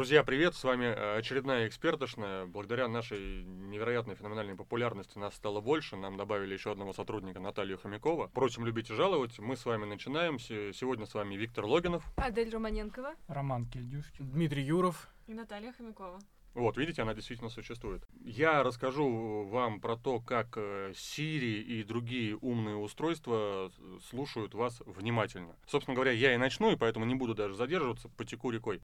[0.00, 0.54] Друзья, привет!
[0.54, 2.46] С вами э, очередная экспертошная.
[2.46, 5.94] Благодаря нашей невероятной феноменальной популярности нас стало больше.
[5.96, 8.28] Нам добавили еще одного сотрудника, Наталью Хомякова.
[8.28, 9.38] Просим любить и жаловать.
[9.38, 10.38] Мы с вами начинаем.
[10.38, 12.02] Сегодня с вами Виктор Логинов.
[12.16, 13.12] Адель Романенкова.
[13.28, 14.30] Роман Кильдюшкин.
[14.30, 15.06] Дмитрий Юров.
[15.26, 16.18] И Наталья Хомякова.
[16.54, 18.02] Вот, видите, она действительно существует.
[18.24, 23.70] Я расскажу вам про то, как э, Siri и другие умные устройства
[24.08, 25.54] слушают вас внимательно.
[25.66, 28.80] Собственно говоря, я и начну, и поэтому не буду даже задерживаться, потеку рекой.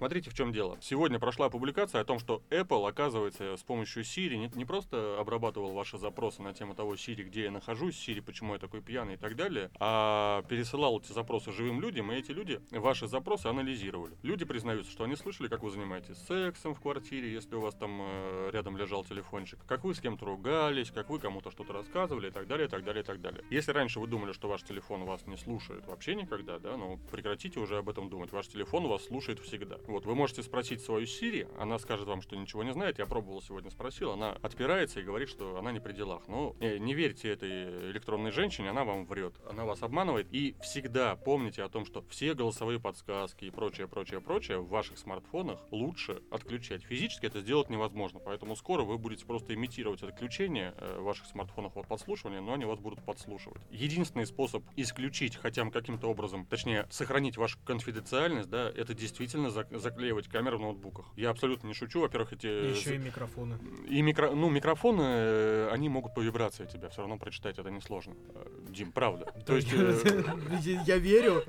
[0.00, 0.78] Смотрите, в чем дело.
[0.80, 5.74] Сегодня прошла публикация о том, что Apple, оказывается, с помощью Siri не, не просто обрабатывал
[5.74, 9.16] ваши запросы на тему того, Siri, где я нахожусь, Siri, почему я такой пьяный и
[9.18, 14.16] так далее, а пересылал эти запросы живым людям, и эти люди ваши запросы анализировали.
[14.22, 18.00] Люди признаются, что они слышали, как вы занимаетесь сексом в квартире, если у вас там
[18.00, 22.30] э, рядом лежал телефончик, как вы с кем-то ругались, как вы кому-то что-то рассказывали и
[22.30, 23.44] так далее, и так далее, и так далее.
[23.50, 27.60] Если раньше вы думали, что ваш телефон вас не слушает вообще никогда, да, ну прекратите
[27.60, 28.32] уже об этом думать.
[28.32, 29.76] Ваш телефон вас слушает всегда.
[29.90, 32.98] Вот, вы можете спросить свою Сири, она скажет вам, что ничего не знает.
[32.98, 36.28] Я пробовал сегодня, спросил, она отпирается и говорит, что она не при делах.
[36.28, 39.34] Но не, не верьте этой электронной женщине, она вам врет.
[39.48, 40.28] Она вас обманывает.
[40.30, 44.96] И всегда помните о том, что все голосовые подсказки и прочее, прочее, прочее в ваших
[44.96, 46.84] смартфонах лучше отключать.
[46.84, 51.88] Физически это сделать невозможно, поэтому скоро вы будете просто имитировать отключение э, ваших смартфонов от
[51.88, 53.60] подслушивания, но они вас будут подслушивать.
[53.70, 60.28] Единственный способ исключить хотя бы каким-то образом, точнее, сохранить вашу конфиденциальность, да, это действительно заклеивать
[60.28, 61.06] камеры в ноутбуках.
[61.16, 62.00] Я абсолютно не шучу.
[62.00, 62.46] Во-первых, эти...
[62.46, 63.58] И еще и микрофоны.
[63.88, 64.30] И микро...
[64.30, 68.14] Ну, микрофоны, э, они могут по вибрации тебя все равно прочитать, это несложно.
[68.34, 69.26] Э, Дим, правда.
[69.46, 69.72] То есть...
[69.72, 70.24] Э,
[70.86, 71.44] я верю.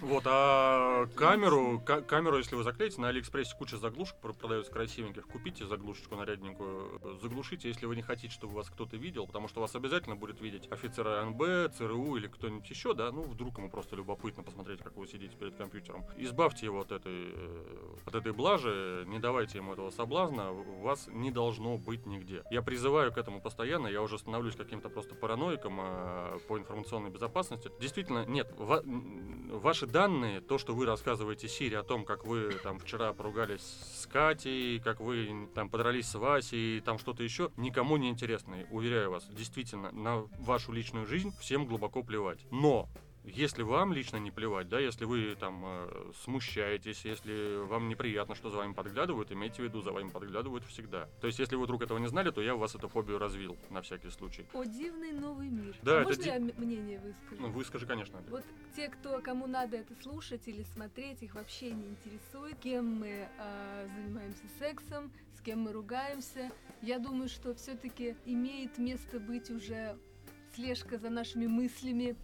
[0.00, 5.26] Вот, а камеру, камеру, если вы заклеите, на Алиэкспрессе куча заглушек продается красивеньких.
[5.26, 9.74] Купите заглушечку нарядненькую, заглушите, если вы не хотите, чтобы вас кто-то видел, потому что вас
[9.74, 14.42] обязательно будет видеть офицер АНБ, ЦРУ или кто-нибудь еще, да, ну, вдруг ему просто любопытно
[14.42, 16.04] посмотреть, как вы сидите перед компьютером.
[16.16, 17.32] Избавьте его от этой
[18.04, 22.42] от этой блажи, не давайте ему этого соблазна, вас не должно быть нигде.
[22.50, 27.70] Я призываю к этому постоянно, я уже становлюсь каким-то просто параноиком э, по информационной безопасности.
[27.80, 32.78] Действительно, нет, ва- ваши данные, то, что вы рассказываете Сири о том, как вы там
[32.78, 38.08] вчера поругались с Катей, как вы там подрались с Васей, там что-то еще, никому не
[38.08, 38.56] интересно.
[38.70, 42.46] Уверяю вас, действительно, на вашу личную жизнь всем глубоко плевать.
[42.50, 42.88] Но
[43.24, 48.50] если вам лично не плевать, да, если вы там э, смущаетесь, если вам неприятно, что
[48.50, 51.08] за вами подглядывают, имейте в виду, за вами подглядывают всегда.
[51.20, 53.56] То есть, если вы вдруг этого не знали, то я у вас эту фобию развил
[53.70, 54.46] на всякий случай.
[54.52, 55.76] О, дивный новый мир.
[55.82, 56.28] Да, а это можно ди...
[56.28, 57.42] я мнение выскажу?
[57.42, 58.22] Ну, выскажи, конечно.
[58.28, 58.44] Вот
[58.74, 63.88] те, кто, кому надо это слушать или смотреть, их вообще не интересует, кем мы э,
[63.94, 66.50] занимаемся сексом, с кем мы ругаемся.
[66.80, 69.96] Я думаю, что все-таки имеет место быть уже
[70.54, 72.16] слежка за нашими мыслями,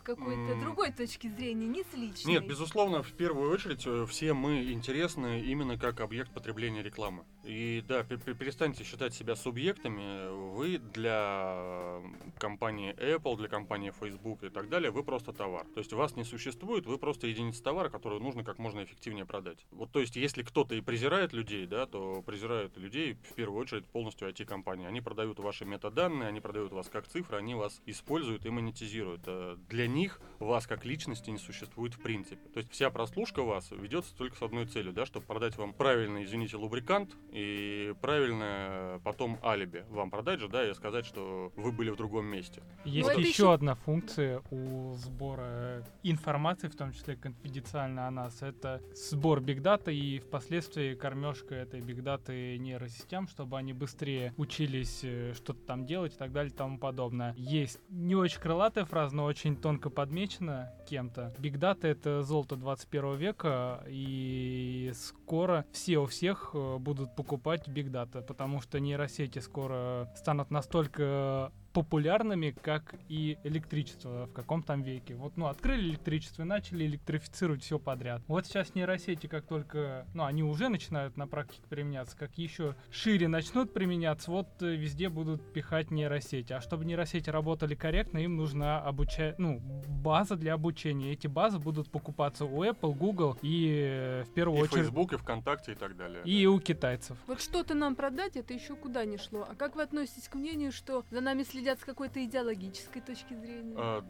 [0.00, 0.60] с какой-то mm.
[0.60, 2.32] другой точки зрения, не с личной.
[2.32, 7.24] Нет, безусловно, в первую очередь э, все мы интересны именно как объект потребления рекламы.
[7.44, 10.28] И да, перестаньте считать себя субъектами.
[10.54, 12.00] Вы для
[12.38, 15.66] компании Apple, для компании Facebook и так далее, вы просто товар.
[15.74, 19.64] То есть вас не существует, вы просто единица товара, которую нужно как можно эффективнее продать.
[19.70, 23.86] Вот то есть если кто-то и презирает людей, да, то презирают людей в первую очередь
[23.86, 24.86] полностью IT-компании.
[24.86, 29.22] Они продают ваши метаданные, они продают вас как цифры, они вас используют и монетизируют.
[29.26, 32.48] Э, для них вас как личности не существует в принципе.
[32.50, 36.24] То есть вся прослушка вас ведется только с одной целью, да, чтобы продать вам правильный,
[36.24, 41.90] извините, лубрикант и правильно потом алиби вам продать же, да, и сказать, что вы были
[41.90, 42.62] в другом месте.
[42.84, 48.42] Есть ну, еще, еще одна функция у сбора информации, в том числе конфиденциально о нас.
[48.42, 55.60] Это сбор бигдата и впоследствии кормежка этой бигдаты нейросетям, чтобы они быстрее учились э, что-то
[55.66, 57.34] там делать и так далее и тому подобное.
[57.36, 61.34] Есть не очень крылатая фраза, но очень тонко подмечена кем-то.
[61.38, 68.62] Бигдата— это золото 21 века, и скоро все у всех э, будут покупать бигдата, потому
[68.62, 75.14] что нейросети скоро станут настолько популярными, как и электричество в каком там веке.
[75.14, 78.22] Вот, ну, открыли электричество и начали электрифицировать все подряд.
[78.26, 83.28] Вот сейчас нейросети, как только, ну, они уже начинают на практике применяться, как еще шире
[83.28, 86.52] начнут применяться, вот э, везде будут пихать нейросети.
[86.52, 89.34] А чтобы нейросети работали корректно, им нужна обуча...
[89.38, 91.12] ну, база для обучения.
[91.12, 94.84] Эти базы будут покупаться у Apple, Google и э, в первую и очередь...
[94.84, 96.22] Facebook, и ВКонтакте и так далее.
[96.24, 96.50] И да.
[96.50, 97.16] у китайцев.
[97.26, 99.46] Вот что-то нам продать, это еще куда не шло.
[99.48, 103.34] А как вы относитесь к мнению, что за нами следят следят с какой-то идеологической точки
[103.34, 103.74] зрения?
[103.76, 104.04] А,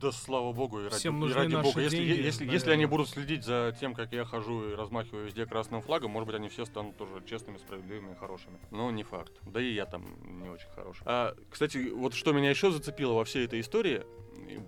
[0.00, 1.80] Да слава богу, и ради, Всем и нужны ради наши бога.
[1.82, 2.74] Если, деньги, если, если наверное.
[2.74, 6.36] они будут следить за тем, как я хожу и размахиваю везде красным флагом, может быть,
[6.36, 8.58] они все станут тоже честными, справедливыми и хорошими.
[8.70, 9.32] Но не факт.
[9.42, 10.04] Да и я там
[10.40, 11.02] не очень хороший.
[11.04, 14.04] А, кстати, вот что меня еще зацепило во всей этой истории,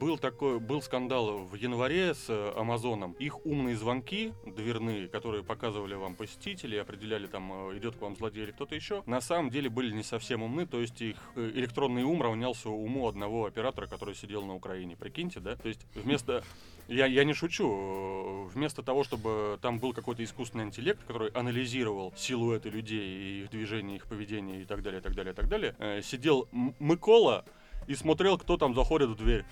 [0.01, 3.13] был такой, был скандал в январе с э, Амазоном.
[3.13, 8.45] Их умные звонки дверные, которые показывали вам посетители, определяли там, э, идет к вам злодей
[8.45, 12.03] или кто-то еще, на самом деле были не совсем умны, то есть их э, электронный
[12.03, 14.97] ум равнялся уму одного оператора, который сидел на Украине.
[14.97, 15.57] Прикиньте, да?
[15.57, 16.43] То есть вместо...
[16.89, 18.49] Я, я не шучу.
[18.53, 23.95] Вместо того, чтобы там был какой-то искусственный интеллект, который анализировал силуэты людей, и их движения,
[23.97, 26.49] их поведение и так далее, и так далее, и так далее, сидел
[26.81, 27.45] Микола
[27.91, 29.45] и смотрел, кто там заходит в дверь.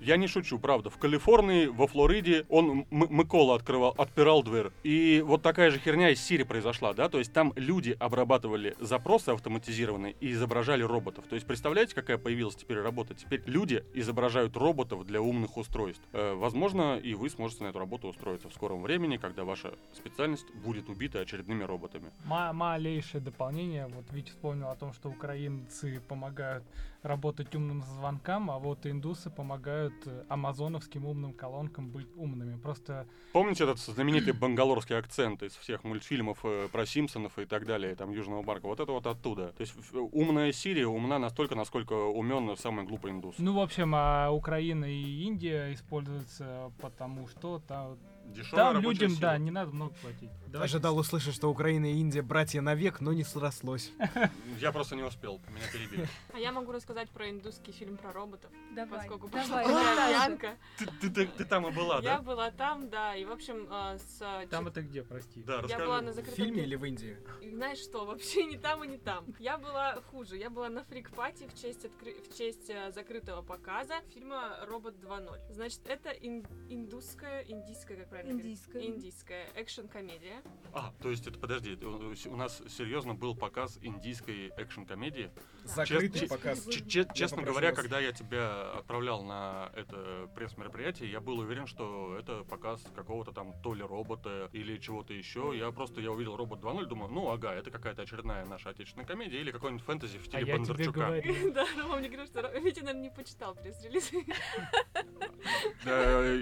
[0.00, 0.90] Я не шучу, правда.
[0.90, 4.70] В Калифорнии, во Флориде он Микола открывал, отпирал дверь.
[4.82, 7.08] И вот такая же херня из Сири произошла, да?
[7.08, 11.24] То есть там люди обрабатывали запросы автоматизированные и изображали роботов.
[11.28, 13.14] То есть представляете, какая появилась теперь работа?
[13.14, 16.04] Теперь люди изображают роботов для умных устройств.
[16.12, 20.46] Э, возможно, и вы сможете на эту работу устроиться в скором времени, когда ваша специальность
[20.56, 22.10] будет убита очередными роботами.
[22.26, 23.86] Ма- малейшее дополнение.
[23.86, 26.64] Вот Витя вспомнил о том, что украинцы помогают
[27.06, 32.58] работать умным звонкам, а вот индусы помогают э, амазоновским умным колонкам быть умными.
[32.58, 37.94] Просто Помните этот знаменитый бангалорский акцент из всех мультфильмов э, про Симпсонов и так далее,
[37.94, 38.66] там Южного Парка?
[38.66, 39.52] Вот это вот оттуда.
[39.52, 43.36] То есть умная Сирия умна настолько, насколько умен самый глупый индус.
[43.38, 47.98] Ну, в общем, а Украина и Индия используются потому, что там,
[48.34, 49.20] Дешевая там людям, сила.
[49.20, 50.30] да, не надо много платить.
[50.54, 53.92] Ожидал услышать, что Украина и Индия братья навек, но не срослось.
[54.60, 56.06] Я просто не успел, меня перебили.
[56.32, 60.56] А я могу рассказать про индусский фильм про роботов, Давай, поскольку пошла давай, пьянка.
[61.00, 62.22] Ты, ты- там и была, Я да?
[62.22, 65.42] была там, да, и в общем э, с э, Там это где, прости?
[65.42, 65.84] Да, я расскажи.
[65.86, 67.16] была на В закрытом фильме или в Индии?
[67.42, 69.24] Знаешь что, вообще не там и не там.
[69.38, 70.36] Я была хуже.
[70.36, 75.52] Я была на фрик-пати в честь, откры- в честь э, закрытого показа фильма «Робот 2.0».
[75.52, 78.58] Значит, это ин- индусская, индийская, как правильно говорить?
[78.58, 78.86] Индийская.
[78.86, 80.42] Индийская экшн-комедия.
[80.72, 85.30] А, то есть это, подожди, у у нас серьезно был показ индийской экшн-комедии.
[85.64, 85.68] Да.
[85.84, 86.66] Закрытый Чест- показ.
[86.66, 87.76] Че- честно говоря, вас.
[87.78, 93.52] когда я тебя отправлял на это пресс-мероприятие, я был уверен, что это показ какого-то там
[93.62, 95.52] то ли робота или чего-то еще.
[95.56, 99.40] Я просто я увидел робот 2.0, думаю, ну ага, это какая-то очередная наша отечественная комедия
[99.40, 101.00] или какой-нибудь фэнтези в А стиле я тебе Бондарчука.
[101.00, 101.52] говорю.
[101.52, 104.12] Да, Рома мне говорит, что Витя, наверное, не почитал пресс-релиз.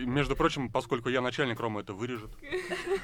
[0.07, 2.31] Между прочим, поскольку я начальник, Рома это вырежет.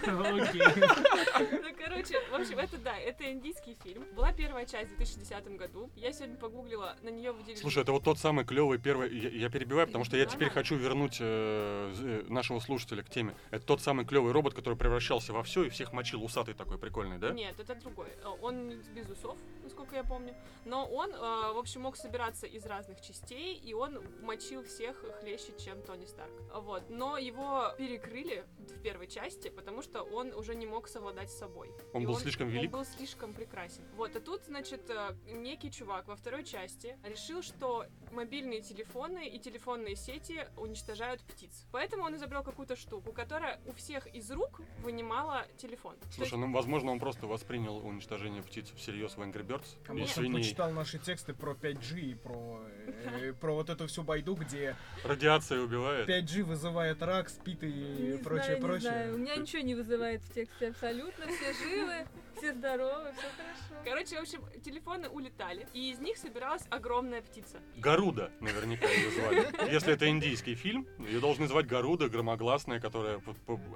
[0.06, 4.04] Ну, короче, в общем, это да, это индийский фильм.
[4.14, 5.90] Была первая часть в 2010 году.
[5.96, 7.58] Я сегодня погуглила, на нее выделили...
[7.58, 9.16] Слушай, это вот тот самый клевый первый.
[9.16, 13.34] Я, я перебиваю, потому что я теперь хочу вернуть э, э, нашего слушателя к теме.
[13.50, 17.18] Это тот самый клевый робот, который превращался во все и всех мочил, усатый такой прикольный,
[17.18, 17.30] да?
[17.30, 18.08] Нет, это другой.
[18.22, 19.38] Э, Он без усов,
[19.70, 20.34] насколько я помню.
[20.64, 21.18] Но он, э,
[21.54, 26.32] в общем, мог собираться из разных частей, и он мочил всех хлеще, чем Тони Старк.
[26.54, 26.90] Вот.
[26.90, 31.70] Но его перекрыли в первой части, потому что он уже не мог совладать с собой.
[31.94, 32.74] Он И был слишком велик?
[32.74, 33.84] Он был слишком прекрасен.
[33.96, 39.38] Вот, а тут, значит, э, некий чувак во второй части решил, что мобильные телефоны и
[39.38, 41.66] телефонные сети уничтожают птиц.
[41.72, 45.96] Поэтому он изобрел какую-то штуку, которая у всех из рук вынимала телефон.
[46.10, 49.59] Слушай, ну возможно он просто воспринял уничтожение птиц всерьез в Angry Birds.
[49.88, 50.38] А и может, он свиней.
[50.42, 55.60] почитал наши тексты про 5G и про, э, про вот эту всю байду, где Радиация
[55.60, 56.08] убивает.
[56.08, 58.90] 5G вызывает рак, спит и Не прочее, знаю, не прочее.
[58.90, 59.14] знаю.
[59.14, 61.26] У меня ничего не вызывает в тексте абсолютно.
[61.26, 63.84] Все живы, все здоровы, все хорошо.
[63.84, 67.58] Короче, в общем, телефоны улетали, и из них собиралась огромная птица.
[67.76, 69.70] Гаруда, наверняка ее звали.
[69.72, 73.20] Если это индийский фильм, ее должны звать Гаруда, громогласная, которая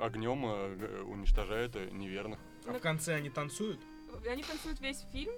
[0.00, 2.38] огнем э, уничтожает э, неверных.
[2.66, 3.80] А в конце они танцуют?
[4.28, 5.32] Они танцуют весь фильм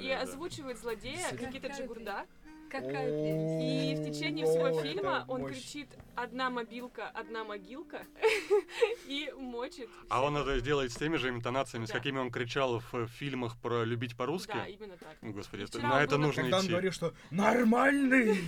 [0.00, 0.20] и да.
[0.22, 1.32] озвучивает злодея.
[1.32, 2.26] Никита Какая Джигурда.
[2.72, 3.62] Какая прелесть.
[3.62, 8.06] И в течение всего фильма он кричит «одна мобилка, одна могилка»
[9.06, 9.90] и мочит.
[10.08, 13.58] А он это делает с теми же интонациями, с какими он кричал в э, фильмах
[13.58, 14.54] про «Любить по-русски».
[14.54, 15.18] Да, именно так.
[15.20, 16.70] Господи, на это нужно Когда он идти.
[16.70, 18.38] говорит, что нормальный,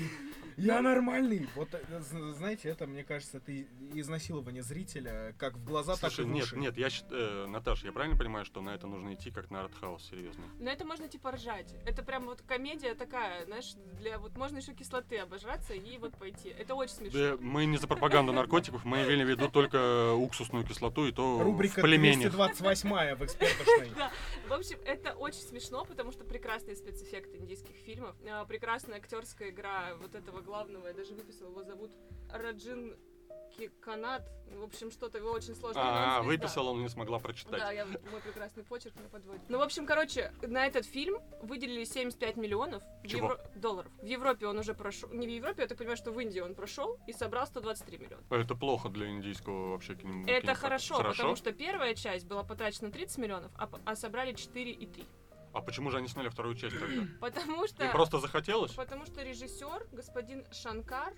[0.56, 1.48] я нормальный.
[1.54, 3.52] Вот, э, з- знаете, это, мне кажется, это
[3.94, 6.56] изнасилование зрителя, как в глаза, так и Слушай, в нет, уши.
[6.56, 10.04] нет, я считаю, Наташ, я правильно понимаю, что на это нужно идти как на артхаус,
[10.08, 10.44] серьезно?
[10.58, 11.74] Но это можно типа ржать.
[11.86, 16.48] Это прям вот комедия такая, знаешь, для вот можно еще кислоты обожраться и вот пойти.
[16.50, 17.18] Это очень смешно.
[17.18, 21.42] Да, мы не за пропаганду наркотиков, мы имели в виду только уксусную кислоту и то
[21.42, 22.32] Рубрика в племенях.
[22.32, 23.90] 228 в экспертошной.
[24.48, 29.94] В общем, это очень смешно, потому что прекрасные спецэффекты индийских фильмов, э, прекрасная актерская игра
[30.00, 31.90] вот этого главного, я даже выписала, его зовут
[32.30, 32.96] Раджин
[33.80, 35.80] Канат, в общем, что-то его очень сложно.
[35.80, 37.60] А, прононсировать, выписал, он не смогла прочитать.
[37.60, 39.42] Да, я, мой прекрасный почерк не подводит.
[39.48, 43.28] Ну, в общем, короче, на этот фильм выделили 75 миллионов Чего?
[43.28, 43.92] Евро- долларов.
[44.02, 46.56] В Европе он уже прошел, не в Европе, я так понимаю, что в Индии он
[46.56, 48.22] прошел и собрал 123 миллиона.
[48.30, 50.60] Это плохо для индийского вообще кинем- Это кинематографа.
[50.60, 51.16] хорошо, Хорошо?
[51.16, 55.06] потому что первая часть была потрачена 30 миллионов, а, а собрали 4,3.
[55.54, 57.06] А почему же они сняли вторую часть тогда?
[57.20, 57.84] Потому что...
[57.84, 58.72] Им просто захотелось?
[58.72, 61.14] Потому что режиссер, господин Шанкар,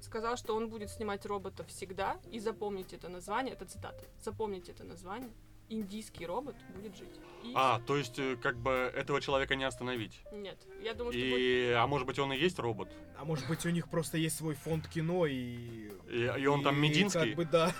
[0.00, 2.20] сказал, что он будет снимать роботов всегда.
[2.30, 4.04] И запомните это название, это цитата.
[4.22, 5.32] Запомните это название.
[5.70, 7.08] Индийский робот будет жить.
[7.44, 10.20] И А, то есть, э, как бы, этого человека не остановить.
[10.32, 11.38] Нет, я думаю, что будет...
[11.38, 12.90] И, а может быть, он и есть робот?
[13.18, 15.90] А может быть, у них просто есть свой фонд кино и...
[16.10, 17.28] И, и он там и Мединский?
[17.28, 17.72] Как бы, да.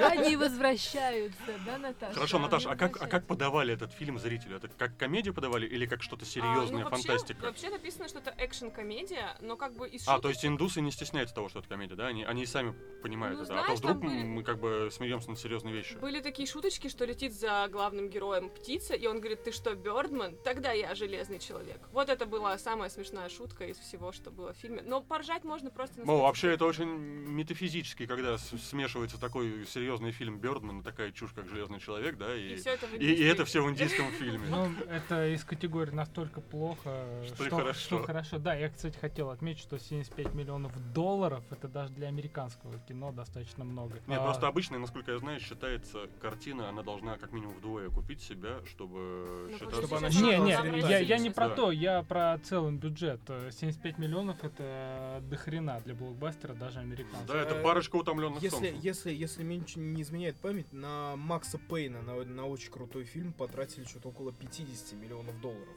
[0.00, 2.14] Они возвращаются, да, Наташа?
[2.14, 4.56] Хорошо, Наташа, а как, а как подавали этот фильм зрителю?
[4.56, 7.44] Это как комедию подавали или как что-то А, серьезное, ну, вообще- фантастика?
[7.46, 10.90] Вообще написано, что это экшен-комедия, но как бы из А, шуток- то есть индусы не
[10.90, 12.06] стесняются того, что это комедия, да?
[12.06, 13.52] Они, они и сами понимают Ну, это.
[13.54, 16.00] а то знаешь, вдруг там были- мы как бы смеемся над серьезной вещью.
[16.00, 20.36] Были такие шуточки, что летит за главным героем птица, и он говорит, ты что, Бёрдман?
[20.44, 21.80] Тогда я железный человек.
[21.92, 24.82] Вот это была самая смешная шутка из всего, что было в фильме.
[24.84, 30.80] Но поржать можно просто Ну, вообще это очень метафизически, когда смешивается такой серьезный фильм Бёрдман
[30.80, 33.44] и такая чушь, как Железный человек, да, И, и, все это в и, и это
[33.44, 34.46] все в индийском фильме.
[34.48, 37.80] Ну, это из категории настолько плохо, Что что, хорошо.
[37.80, 38.38] что хорошо.
[38.38, 43.64] Да, я, кстати, хотел отметить, что 75 миллионов долларов это даже для американского кино достаточно
[43.64, 43.94] много.
[44.06, 48.20] Нет, А, просто обычно, насколько я знаю, считается, картина, она должна как минимум вдвое купить
[48.20, 49.76] себя, чтобы Ну, считаться...
[49.82, 51.54] Чтобы она Не, не, я, я не про Да.
[51.54, 53.20] то, я про целый бюджет.
[53.28, 57.26] Э, 75 миллионов это дохрена для блокбастера, даже американского.
[57.26, 58.78] Да, это Э, парочка утомленных Если, солнцем.
[58.80, 63.32] если, если мне ничего не изменяет память, на Макса Пейна, на, на очень крутой фильм,
[63.32, 65.68] потратили что-то около 50 миллионов долларов.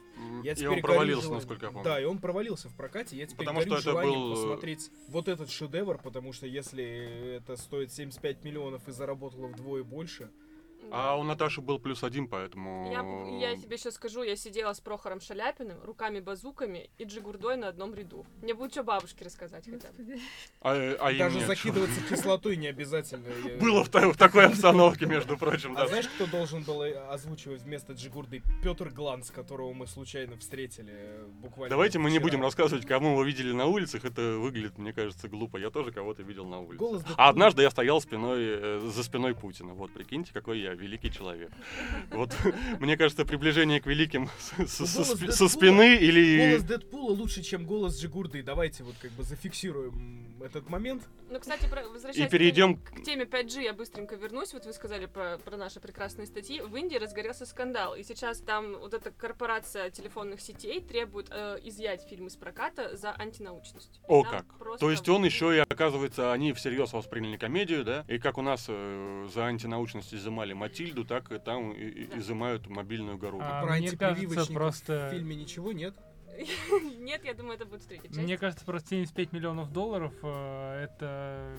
[0.42, 1.84] Я И теперь он провалился, желанием- насколько я помню.
[1.84, 3.16] Да, и он провалился в прокате.
[3.16, 7.36] Я теперь Потому горю что это был, э, посмотреть вот этот шедевр, потому что если
[7.36, 10.30] это стоит 75 миллионов и заработало вдвое больше,
[10.90, 12.90] А у Наташи был плюс один, поэтому...
[13.40, 17.94] Я, я тебе сейчас скажу, я сидела с Прохором Шаляпиным, руками-базуками и Джигурдой на одном
[17.94, 18.26] ряду.
[18.42, 20.18] Мне будет что бабушке рассказать хотя бы.
[20.60, 21.46] А, а им даже нет.
[21.46, 23.28] закидываться кислотой не обязательно.
[23.60, 25.88] Было в, в такой обстановке, между прочим, А да.
[25.88, 28.42] знаешь, кто должен был э, озвучивать вместо Джигурды?
[28.62, 31.70] Петр Гланс, которого мы случайно встретили э, буквально.
[31.70, 32.30] Давайте мы не вчера.
[32.30, 34.04] будем рассказывать, кому вы видели на улицах.
[34.04, 35.56] Это выглядит, мне кажется, глупо.
[35.56, 36.78] Я тоже кого-то видел на улице.
[36.78, 39.74] Голос А однажды я стоял спиной, э, за спиной Путина.
[39.74, 41.50] Вот, прикиньте, какой я великий человек.
[42.10, 42.34] Вот,
[42.80, 44.28] мне кажется, приближение к великим
[44.66, 46.50] со, спины или...
[46.50, 48.42] Голос Дэдпула лучше, чем голос Джигурды.
[48.42, 51.02] Давайте вот как бы зафиксируем этот момент.
[51.28, 54.52] Ну, кстати, про, возвращаясь И перейдем к, теме 5G, я быстренько вернусь.
[54.52, 56.60] Вот вы сказали про, про наши прекрасные статьи.
[56.60, 62.02] В Индии разгорелся скандал, и сейчас там вот эта корпорация телефонных сетей требует э, изъять
[62.08, 64.00] фильм из проката за антинаучность.
[64.08, 64.46] О как.
[64.78, 68.04] То есть он еще и, оказывается, они всерьез восприняли комедию, да?
[68.08, 72.18] И как у нас э, за антинаучность изымали Матильду, так и там и- и- Да.
[72.18, 73.38] изымают мобильную гору.
[73.42, 75.94] А, Про мне кажется, просто- в фильме ничего нет.
[77.00, 78.20] Нет, я думаю, это будет в третьей части.
[78.20, 81.56] Мне кажется, просто 75 миллионов долларов э, это...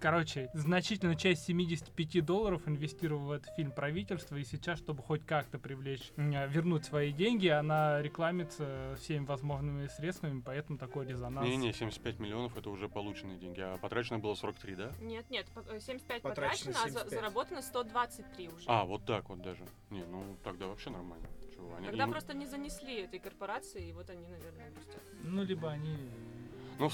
[0.00, 5.58] Короче, значительную часть 75 долларов инвестировал в этот фильм правительство, и сейчас, чтобы хоть как-то
[5.58, 11.46] привлечь, а, вернуть свои деньги, она рекламится всеми возможными средствами, поэтому такой резонанс.
[11.46, 14.90] Не-не, 75 миллионов это уже полученные деньги, а потрачено было 43, да?
[15.02, 17.20] Нет, нет, по- э, 75 Потрачено потрачено, а за- 75.
[17.20, 18.64] заработано 123 уже.
[18.68, 19.64] А, вот так вот даже.
[19.90, 21.28] Не, ну тогда вообще нормально.
[21.54, 25.02] Чего, они- Тогда им- просто не занесли этой корпорации, и вот они, наверное, грустят.
[25.24, 25.96] Ну, либо они...
[26.80, 26.88] Ну,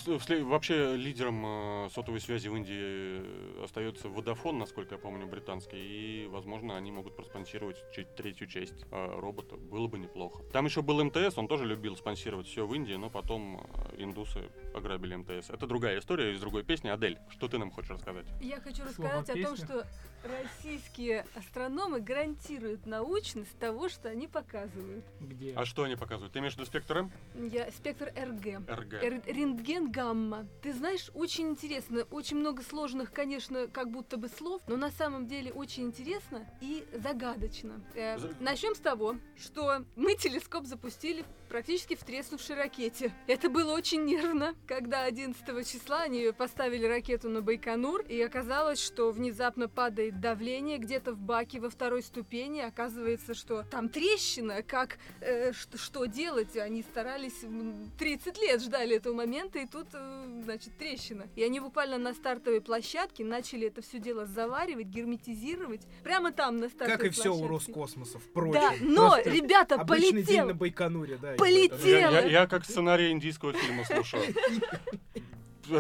[0.47, 6.27] вообще лидером э, сотовой связи в Индии э, остается Vodafone, насколько я помню, британский, и,
[6.27, 9.57] возможно, они могут проспонсировать чуть третью часть э, робота.
[9.57, 10.43] Было бы неплохо.
[10.53, 13.65] Там еще был МТС, он тоже любил спонсировать все в Индии, но потом
[13.97, 15.51] индусы ограбили МТС.
[15.51, 16.89] Это другая история из другой песни.
[16.89, 18.27] Адель, что ты нам хочешь рассказать?
[18.41, 19.67] Я хочу Слово рассказать о том, песня.
[19.67, 19.87] что
[20.27, 25.05] российские астрономы гарантируют научность того, что они показывают.
[25.21, 25.53] Где?
[25.57, 26.33] А что они показывают?
[26.33, 27.13] Ты имеешь в виду спектр М?
[27.35, 28.69] Я спектр РГ.
[28.69, 28.95] РГ.
[28.95, 30.47] Р- рентген гамма.
[30.63, 35.27] Ты знаешь, очень интересно, очень много сложных, конечно, как будто бы слов, но на самом
[35.27, 37.81] деле очень интересно и загадочно.
[37.95, 43.13] Э, За- Начнем с того, что мы телескоп запустили практически в треснувшей ракете.
[43.27, 49.11] Это было очень нервно, когда 11 числа они поставили ракету на Байконур, и оказалось, что
[49.13, 52.61] внезапно падает давление где-то в баке во второй ступени.
[52.61, 56.57] Оказывается, что там трещина, как э, что, что делать?
[56.57, 61.27] Они старались м, 30 лет ждали этого момента, и тут, э, значит, трещина.
[61.37, 65.87] И они буквально на стартовой площадке начали это все дело заваривать, герметизировать.
[66.03, 67.49] Прямо там, на стартовой Как и все у площадке.
[67.73, 68.53] Роскосмоса, впрочем.
[68.61, 70.47] Да, но, Просто ребята, Обычный день полетел!
[70.49, 71.35] на Байконуре, да.
[71.35, 71.87] Полетел!
[71.87, 74.23] Я, я- я как сценарий индийского фильма слушаю.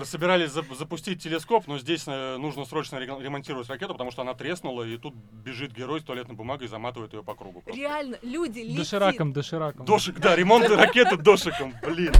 [0.04, 4.34] собирались за- запустить телескоп, но здесь э, нужно срочно ре- ремонтировать ракету, потому что она
[4.34, 7.60] треснула, и тут бежит герой с туалетной бумагой и заматывает ее по кругу.
[7.60, 7.80] просто.
[7.80, 8.76] Реально, люди, летит.
[8.76, 9.86] Дошираком, дошираком.
[9.86, 12.12] Дошик, да, ремонт ракеты дошиком, блин.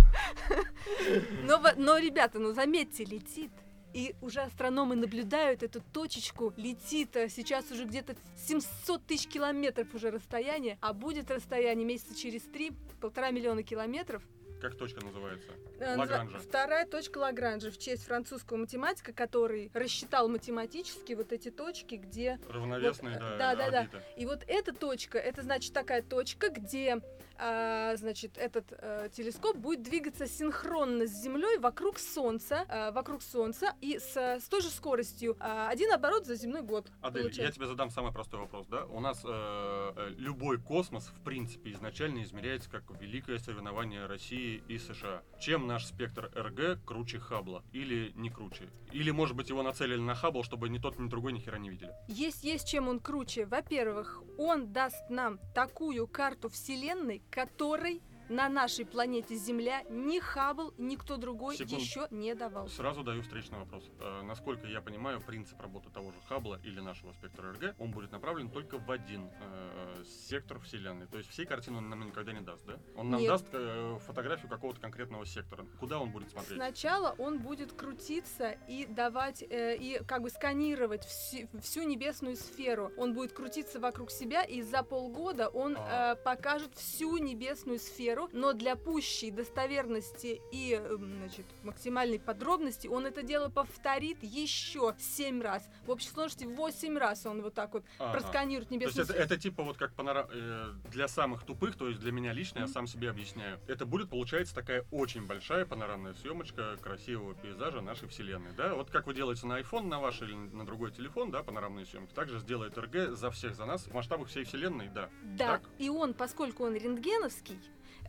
[1.45, 3.51] Но, но, ребята, ну заметьте, летит.
[3.95, 8.15] И уже астрономы наблюдают эту точечку, летит а сейчас уже где-то
[8.47, 14.23] 700 тысяч километров уже расстояние, а будет расстояние месяца через три, полтора миллиона километров.
[14.61, 15.51] Как точка называется?
[15.79, 16.39] Э, Лагранжа.
[16.39, 22.39] Вторая точка Лагранжа в честь французского математика, который рассчитал математически вот эти точки, где...
[22.49, 23.79] Равновесные, Вот, да, э, да, да, да.
[23.81, 24.03] орбиты.
[24.17, 27.01] И вот эта точка, это значит такая точка, где,
[27.39, 33.75] а, значит, этот э, телескоп будет двигаться синхронно с Землей вокруг Солнца, э, вокруг Солнца
[33.83, 36.87] и с, с той же скоростью а, один оборот за земной год.
[37.03, 37.57] Адель, я получается.
[37.57, 38.87] тебе задам самый простой вопрос, да?
[38.87, 45.23] У нас э, любой космос, в принципе, изначально измеряется как великое соревнование России и США.
[45.41, 47.65] Чем наш спектр РГ круче Хаббла?
[47.73, 48.69] Или не круче?
[48.93, 51.71] Или, может быть, его нацелили на Хаббл, чтобы ни тот, ни другой ни хера не
[51.71, 51.93] видели?
[52.09, 53.47] Есть, есть чем он круче.
[53.47, 61.17] Во-первых, он даст нам такую карту Вселенной, которой на нашей планете Земля ни Хаббл, никто
[61.17, 61.77] другой Секунду.
[61.77, 62.69] еще не давал.
[62.69, 63.85] Сразу даю встречный вопрос.
[64.01, 68.13] Э, насколько я понимаю, принцип работы того же Хаббла или нашего спектра РГ, он будет
[68.13, 71.07] направлен только в один э, сектор Вселенной.
[71.07, 72.79] То есть всей картину он нам никогда не даст, да?
[72.97, 73.31] Он нам Нет.
[73.31, 75.65] даст э, фотографию какого-то конкретного сектора.
[75.79, 76.57] Куда он будет смотреть?
[76.57, 82.91] Сначала он будет крутиться и давать, э, и как бы сканировать всю, всю небесную сферу.
[82.97, 86.15] Он будет крутиться вокруг себя, и за полгода он А.
[86.15, 93.07] э, покажет всю небесную сферу, но для пущей достоверности и э, значит, максимальной подробности он
[93.07, 95.69] это дело повторит еще 7 раз.
[95.87, 98.13] В общей сложности 8 раз он вот так вот Ага.
[98.13, 100.29] просканирует То есть небесную это, это типа вот как панора...
[100.33, 102.73] э, для самых тупых, то есть для меня лично, я Мгм.
[102.73, 103.61] сам себе объясняю.
[103.67, 108.75] Это будет, получается, такая очень большая панорамная съемочка красивого пейзажа нашей вселенной, да?
[108.75, 112.13] Вот как вы делаете на iPhone, на ваш или на другой телефон, да, панорамные съемки,
[112.15, 115.09] также сделает РГ за всех, за нас в масштабах всей вселенной, да.
[115.23, 115.63] Да, Так?
[115.79, 117.59] и он, поскольку он рентгеновский,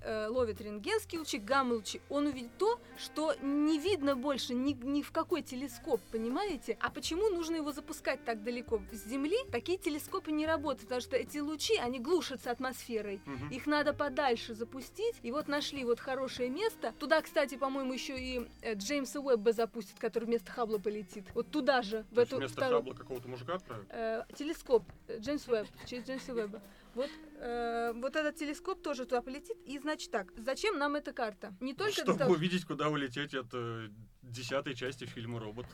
[0.08, 5.12] э, ловит рентгенские лучи, гамма-лучи, он увидит то, что не видно больше ни, ни в
[5.12, 6.78] какой телескоп, понимаете?
[6.80, 8.82] А почему нужно его запускать так далеко?
[8.92, 13.20] С Земли такие телескопы не работают, потому что эти лучи, они глушатся атмосферой.
[13.26, 13.50] Мгм.
[13.50, 15.16] Их надо подальше запустить.
[15.24, 16.94] И вот нашли вот хорошее место.
[17.00, 21.26] Туда, кстати, по-моему, еще и э, Джеймса Уэбба запустят, который вместо Хаббла полетит.
[21.34, 23.86] Вот туда же, в То есть эту вместо вторую- Хаббла какого-то мужика отправят?
[23.90, 26.62] э, телескоп э, Джеймс Уэбб, через Джеймса Уэбба.
[26.98, 29.56] Вот, э, вот этот телескоп тоже туда полетит.
[29.68, 31.56] И значит так, зачем нам эта карта?
[31.60, 33.90] Не только для Чтобы того, увидеть, куда улететь от э,
[34.24, 35.68] десятой части фильма «Робот».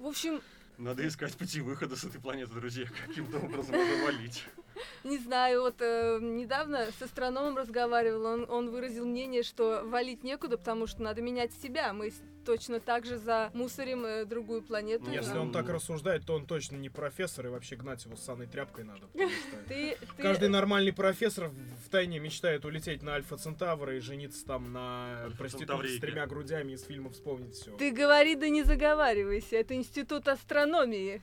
[0.00, 0.42] В общем,
[0.78, 2.86] Надо искать пути выхода с этой планеты, друзья.
[3.06, 4.44] Каким-то образом надо валить.
[5.04, 10.58] не знаю, вот э, недавно с астрономом разговаривала, он, он выразил мнение, что валить некуда,
[10.58, 11.92] потому что надо менять себя.
[11.92, 12.12] Мы
[12.44, 15.10] точно так же замусорим э, другую планету.
[15.10, 18.46] Если он так рассуждает, то он точно не профессор, и вообще гнать его с саной
[18.46, 19.06] тряпкой надо.
[19.14, 21.50] что Ты, Каждый нормальный профессор
[21.84, 26.72] в тайне мечтает улететь на Альфа Центавра и жениться там на проститутке с тремя грудями
[26.72, 27.76] из фильма «Вспомнить все».
[27.76, 29.56] ты говори, да не заговаривайся.
[29.56, 31.22] Это институт астрономии.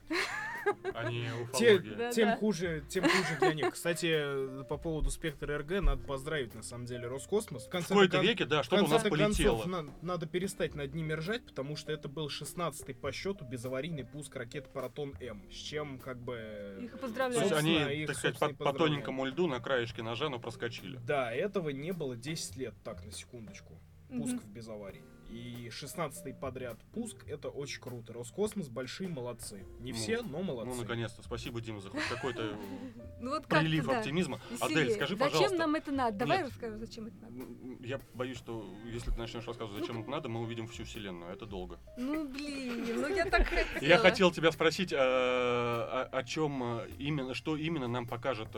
[0.94, 1.28] А не
[1.58, 1.80] Те-.
[1.80, 2.12] Да.
[2.12, 3.72] тем хуже, тем хуже для них.
[3.74, 7.64] Кстати, по поводу спектра РГ надо поздравить на самом деле Роскосмос.
[7.64, 9.62] В В конце кои-то кон- веке, да, в что-то у нас полетело.
[9.62, 14.06] концов, на- надо перестать над ними ржать, потому что это был 16-й по счету безаварийный
[14.06, 16.78] пуск ракеты Протон-М, с чем как бы...
[16.82, 17.50] Их и То есть поздравляю.
[17.50, 21.00] Собственно, они, их, так сказать, по, по тоненькому льду на краешке ножа, но проскочили.
[21.06, 23.80] Да, этого не было 10 лет, так, на секундочку.
[24.10, 24.40] Пуск Мгм.
[24.40, 25.04] в без аварии.
[25.30, 28.14] И 16-й подряд пуск, это очень круто.
[28.14, 29.64] Роскосмос большие молодцы.
[29.80, 30.74] Не Ну, все, но молодцы.
[30.74, 31.22] Ну, наконец-то.
[31.22, 32.58] Спасибо, Дима, за хоть какой-то
[33.22, 34.40] Ну прилив оптимизма.
[34.60, 35.58] Адель, скажи, зачем пожалуйста.
[35.58, 36.18] нам это надо?
[36.18, 36.48] Давай Нет.
[36.48, 37.36] расскажи, зачем это надо.
[37.82, 41.32] Я боюсь, что если ты начнешь рассказывать, зачем это надо, мы увидим всю вселенную.
[41.32, 41.78] Это долго.
[41.98, 43.84] Ну блин, ну я так хотела.
[43.88, 48.50] Я хотел тебя спросить, а, о, чем именно, что именно нам покажет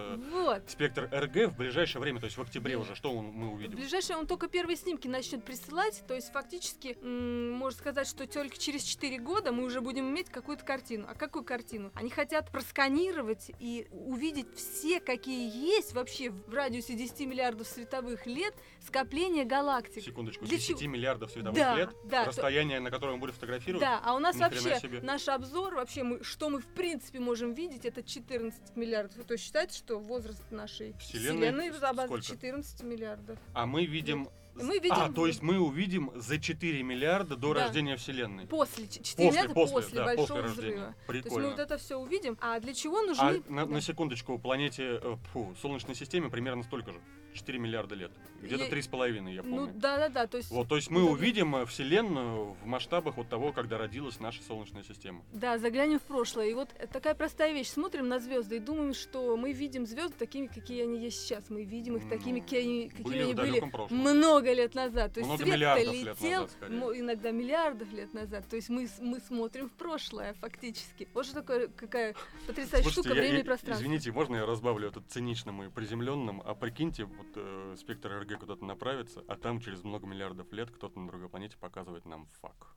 [0.68, 3.76] спектр РГ в ближайшее время, то есть в октябре уже, что мы В увидим?
[3.76, 6.61] ближайшее он только первые снимки начнет присылать, то есть фактически
[7.02, 11.08] м, можно сказать, что только через 4 года мы уже будем иметь какую-то картину.
[11.10, 11.92] А какую картину?
[11.96, 18.54] Они хотят просканировать и увидеть все, какие есть вообще в радиусе 10 миллиардов световых лет
[18.80, 20.04] скопления галактик.
[20.04, 20.90] Секундочку, Для 10 чего?
[20.92, 23.82] миллиардов световых Да, лет, да, то- расстояние, на которое мы будем фотографировать.
[23.82, 25.02] Да, а у нас вообще себе.
[25.02, 29.26] наш обзор, вообще мы, что мы в принципе можем видеть, это 14 миллиардов.
[29.26, 32.22] То есть считайте, что возраст нашей Вселенной вселенной сколько?
[32.22, 33.40] 14 миллиардов.
[33.54, 34.30] А мы видим...
[34.56, 37.62] Мы видим- А, то есть мы увидим за 4 миллиарда до Да.
[37.66, 38.48] рождения Вселенной.
[38.48, 40.70] После 4 После, миллиарда после, после, да, большого после рождения.
[40.72, 40.86] взрыва.
[40.86, 41.50] То есть мы Прикольно.
[41.50, 42.38] вот это все увидим.
[42.42, 43.44] А для чего А нужны...
[43.50, 43.72] на, Да.
[43.74, 47.00] на секундочку, планете, э, фу, Солнечной системе примерно столько же.
[47.34, 48.12] 4 миллиарда лет.
[48.42, 49.74] Где-то три с половиной, я Ну помню.
[49.76, 50.50] да-да-да, то есть...
[50.50, 54.42] Вот, то есть мы это- увидим э, Вселенную в масштабах вот того, когда родилась наша
[54.42, 55.22] Солнечная система.
[55.32, 56.48] Да, заглянем в прошлое.
[56.48, 57.68] И вот такая простая вещь.
[57.68, 61.50] Смотрим на звезды и думаем, что мы видим звезды такими, какие они есть сейчас.
[61.52, 63.98] Мы видим их такими, Ну, какими были они были прошлом.
[64.00, 65.14] много лет назад.
[65.14, 68.48] То есть Много свет миллиардов лет летел, назад, иногда миллиардов лет назад.
[68.50, 71.08] То есть мы, мы смотрим в прошлое фактически.
[71.14, 72.16] Вот что такое, какая
[72.48, 73.84] потрясающая Слушайте, штука я- время я- и пространство.
[73.84, 76.42] Извините, можно я разбавлю этот циничным и приземленным?
[76.44, 81.00] А прикиньте, вот э, спектр РГ куда-то направится, а там через много миллиардов лет кто-то
[81.00, 82.76] на другой планете показывает нам фак.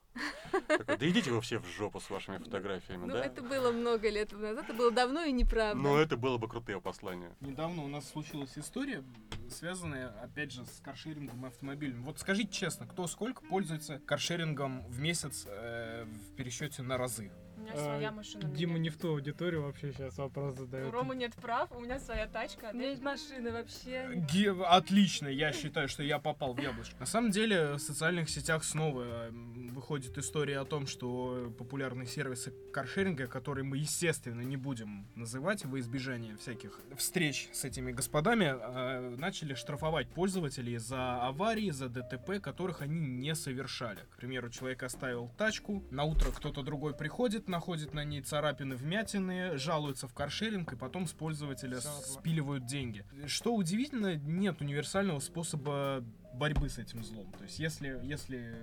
[0.67, 3.25] Такой, да идите вы все в жопу с вашими фотографиями, Ну, да?
[3.25, 5.81] это было много лет назад, это было давно и неправда.
[5.81, 7.35] Но это было бы крутое послание.
[7.41, 9.03] Недавно у нас случилась история,
[9.49, 12.03] связанная, опять же, с каршерингом и автомобилем.
[12.03, 17.31] Вот скажите честно, кто сколько пользуется каршерингом в месяц э, в пересчете на разы?
[17.65, 18.43] У меня своя А, машина.
[18.45, 18.81] у меня Дима нет.
[18.81, 20.93] не в ту аудиторию вообще сейчас вопрос У задает.
[20.93, 22.69] Ромы нет прав, у меня своя тачка.
[22.73, 24.23] У меня есть машина вообще.
[24.31, 26.95] Ге- Отлично, я считаю, что я попал в яблочко.
[26.99, 32.53] На самом деле, в социальных сетях снова м, выходит история о том, что популярные сервисы
[32.71, 39.15] каршеринга, которые мы, естественно, не будем называть во избежание всяких встреч с этими господами, э,
[39.17, 43.99] начали штрафовать пользователей за аварии, за ДТП, которых они не совершали.
[44.11, 49.57] К примеру, человек оставил тачку, на утро кто-то другой приходит, находит на ней царапины, вмятины,
[49.57, 53.05] жалуется в каршеринг, и потом с пользователя спиливают деньги.
[53.27, 57.31] Что удивительно, нет универсального способа борьбы с этим злом.
[57.31, 58.55] То есть, если, если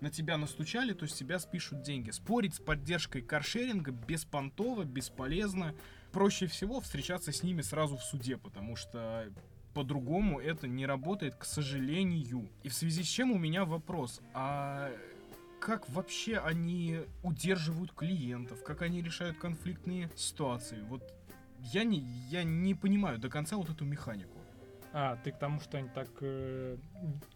[0.00, 2.10] на тебя настучали, то с тебя спишут деньги.
[2.10, 5.74] Спорить с поддержкой каршеринга беспонтово, бесполезно.
[6.12, 9.32] Проще всего встречаться с ними сразу в суде, потому что
[9.74, 12.48] по-другому это не работает, к сожалению.
[12.62, 14.20] И в связи с чем у меня вопрос.
[14.32, 14.92] А
[15.60, 20.80] как вообще они удерживают клиентов, как они решают конфликтные ситуации?
[20.88, 21.02] Вот
[21.60, 24.36] я не, я не понимаю до конца вот эту механику.
[24.98, 26.78] А, ты к тому, что они так э,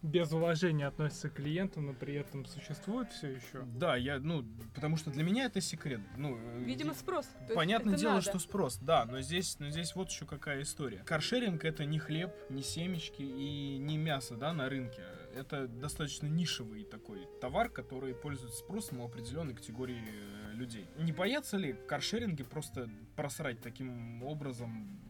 [0.00, 3.64] без уважения относятся к клиенту, но при этом существуют все еще?
[3.74, 6.00] Да, я, ну, потому что для меня это секрет.
[6.16, 7.28] Ну, э, Видимо, спрос.
[7.48, 8.22] То Понятное дело, надо.
[8.22, 11.02] что спрос, да, но здесь, но здесь вот еще какая история.
[11.04, 15.02] Каршеринг это не хлеб, не семечки и не мясо, да, на рынке.
[15.34, 20.86] Это достаточно нишевый такой товар, который пользуется спросом у определенной категории э, людей.
[20.98, 25.00] Не боятся ли каршеринги просто просрать таким образом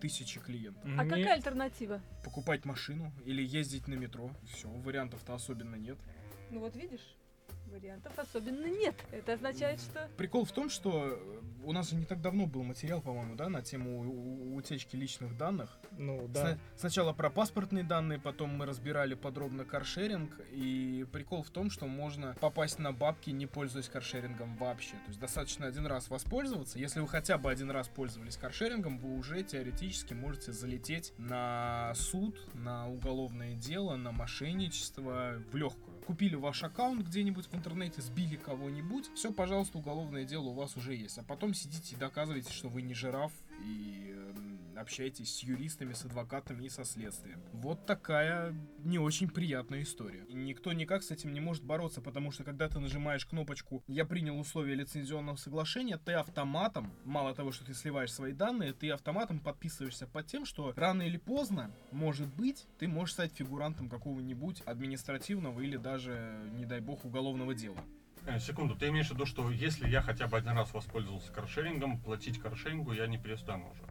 [0.00, 0.84] тысячи клиентов?
[0.84, 2.00] А Мне- какая альтернатива?
[2.24, 4.30] Покупать машину или ездить на метро?
[4.46, 5.98] Все, вариантов-то особенно нет.
[6.50, 7.17] Ну вот видишь,
[7.68, 8.94] вариантов особенно нет.
[9.10, 10.08] Это означает, что...
[10.16, 13.48] Прикол в том, что э, у нас же не так давно был материал, по-моему, да,
[13.48, 15.78] на тему утечки личных данных.
[15.92, 16.40] Ну, да.
[16.40, 20.40] Сна- Сначала про паспортные данные, потом мы разбирали подробно каршеринг.
[20.50, 24.92] И прикол в том, что можно попасть на бабки, не пользуясь каршерингом вообще.
[24.92, 26.78] То есть достаточно один раз воспользоваться.
[26.78, 32.36] Если вы хотя бы один раз пользовались каршерингом, вы уже теоретически можете залететь на суд,
[32.54, 35.87] на уголовное дело, на мошенничество в легкую.
[36.08, 40.94] Купили ваш аккаунт где-нибудь в интернете, сбили кого-нибудь, все, пожалуйста, уголовное дело у вас уже
[40.94, 41.18] есть.
[41.18, 43.30] А потом сидите и доказываете, что вы не жираф
[43.62, 44.17] и
[44.80, 47.42] общаетесь с юристами, с адвокатами и со следствием.
[47.52, 50.24] Вот такая не очень приятная история.
[50.28, 54.04] И никто никак с этим не может бороться, потому что когда ты нажимаешь кнопочку «Я
[54.04, 59.40] принял условия лицензионного соглашения», ты автоматом, мало того, что ты сливаешь свои данные, ты автоматом
[59.40, 65.60] подписываешься под тем, что рано или поздно, может быть, ты можешь стать фигурантом какого-нибудь административного
[65.60, 67.78] или даже, не дай бог, уголовного дела.
[68.26, 71.98] Э, Секунду, ты имеешь в виду, что если я хотя бы один раз воспользовался каршерингом,
[71.98, 73.82] платить каршерингу я не перестану уже?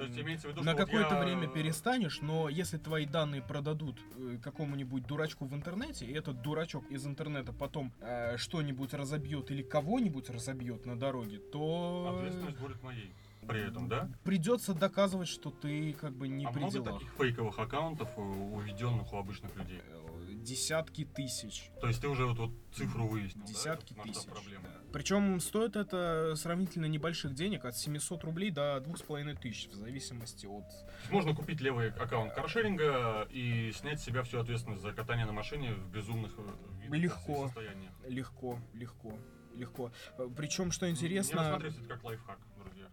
[0.00, 2.78] М, То есть имеется в виду, На что вот какое-то я- время перестанешь, но если
[2.78, 8.36] твои данные продадут э, какому-нибудь дурачку в интернете, и этот дурачок из интернета потом э,
[8.36, 13.12] что-нибудь разобьет или кого-нибудь разобьет на дороге, то Ответственность будет моей.
[13.48, 14.08] При этом, да?
[14.22, 16.92] придется доказывать, что ты как бы не а при много делах.
[17.00, 19.80] таких фейковых аккаунтов уведенных у обычных людей?
[19.88, 19.96] Э,
[20.34, 21.70] Десятки тысяч.
[21.80, 24.24] То есть ты уже вот, вот цифру выяснил, Десятки да, тысяч.
[24.26, 24.64] проблемы?
[24.92, 30.64] Причем стоит это сравнительно небольших денег, от 700 рублей до 2500, в зависимости от
[31.10, 35.74] Можно купить левый аккаунт каршеринга и снять с себя всю ответственность за катание на машине
[35.74, 36.42] в безумных э,
[36.88, 37.46] видах Легко.
[37.46, 37.92] состояниях.
[38.08, 39.18] легко, легко,
[39.54, 39.92] легко.
[40.36, 41.38] Причем, что Не интересно...
[41.38, 42.86] рассматривайте это как лайфхак, друзья.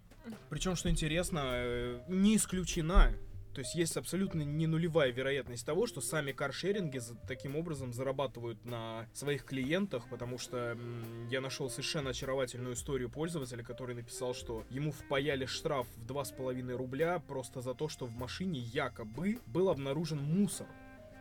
[0.49, 3.13] Причем, что интересно, э, не исключена,
[3.57, 9.07] то есть есть абсолютно не нулевая вероятность того, что сами каршеринги таким образом зарабатывают на
[9.13, 10.77] своих клиентах, потому что
[11.31, 17.17] я нашел совершенно очаровательную историю пользователя, который написал, что ему впаяли штраф в 2,5 рубля
[17.17, 20.67] просто за то, что в машине якобы был обнаружен мусор.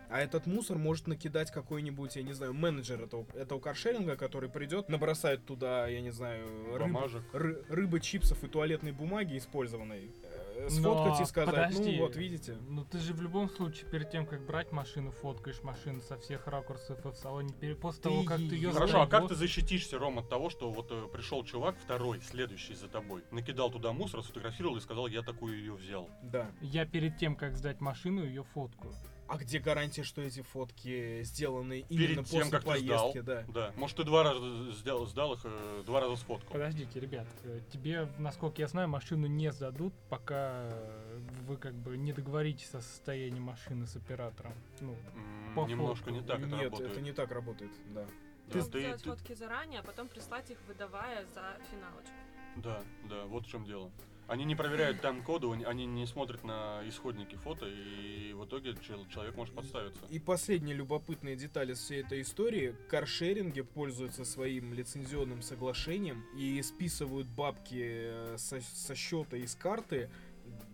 [0.08, 4.88] А этот мусор может накидать какой-нибудь, я не знаю, менеджер этого, этого каршеринга, который придет,
[4.88, 6.46] набросает туда, я не знаю,
[6.78, 7.22] Бумажек.
[7.32, 10.12] ры- рыбы, чипсов и туалетной бумаги использованной.
[10.56, 12.56] Э, сфоткать Но и сказать, подожди, ну вот видите.
[12.68, 16.46] Ну ты же в любом случае перед тем, как брать машину, фоткаешь машину со всех
[16.46, 17.52] ракурсов и в салоне.
[17.80, 20.70] После Ты того, как ты ее Хорошо, а как ты защитишься, Ром, от того, что
[20.70, 25.22] вот э, пришел чувак, второй, следующий за тобой, накидал туда мусор, сфотографировал и сказал, я
[25.22, 26.08] такую ее взял.
[26.22, 26.50] Да.
[26.62, 28.94] Я перед тем, как сдать машину, ее фоткаю.
[29.28, 33.12] А где гарантия, что эти фотки сделаны именно Перед после тем, как ты сдал.
[33.12, 33.44] поездки, да?
[33.48, 33.72] Да.
[33.76, 36.52] Может, ты два раза сделал, сдал их, э, два раза сфоткал.
[36.52, 41.96] Подождите, ребят, э, тебе, насколько я знаю, машину не сдадут, пока э, вы как бы
[41.96, 44.52] не договоритесь о состоянии машины с оператором.
[44.80, 46.90] Ну, М, По Немножко не так это Нет, работает.
[46.92, 48.04] это не так работает, да.
[48.04, 52.12] Да, Ты ты- сделать ты- фотки заранее, а потом прислать их, выдавая за финалочку.
[52.56, 53.90] Да, да, вот в чем дело.
[54.28, 59.36] Они не проверяют тайм-коды, они- не смотрят на исходники фото, и в итоге чел- человек
[59.36, 60.00] может подставиться.
[60.10, 62.74] И последняя любопытная деталь из всей этой истории.
[62.88, 70.10] Каршеринги пользуются своим лицензионным соглашением и списывают бабки э, со, со счета из карты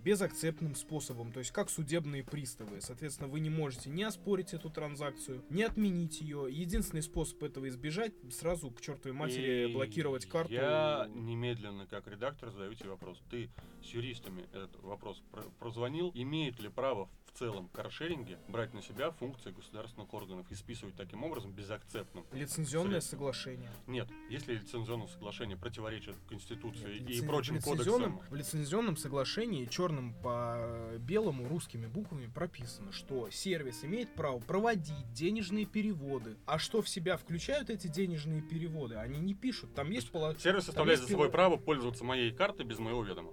[0.04, 2.80] безакцептным способом, то есть как судебные приставы.
[2.80, 6.46] Соответственно, вы не можете не оспорить эту транзакцию, не отменить ее.
[6.50, 10.52] Единственный способ этого избежать сразу к чертовой матери И блокировать карту.
[10.52, 13.20] Я немедленно, как редактор, задаю тебе вопрос.
[13.30, 13.50] Ты
[13.82, 16.10] с юристами этот вопрос про- прозвонил.
[16.14, 21.24] Имеют ли право в целом каршеринги брать на себя функции государственных органов и списывать таким
[21.24, 22.24] образом безакцептным?
[22.32, 23.16] Лицензионное Средства.
[23.16, 23.70] соглашение.
[23.86, 28.96] Нет, если лицензионное соглашение противоречит Конституции Нет, и лицен- прочим в лицензионном, кодексам, В лицензионном
[28.96, 30.58] соглашении черным по
[30.98, 36.36] белому русскими буквами прописано, что сервис имеет право проводить денежные переводы.
[36.46, 38.96] А что в себя включают эти денежные переводы?
[38.96, 39.74] Они не пишут.
[39.74, 41.32] Там есть сервис оставляет за собой пилот.
[41.32, 43.32] право пользоваться моей картой без моего ведома.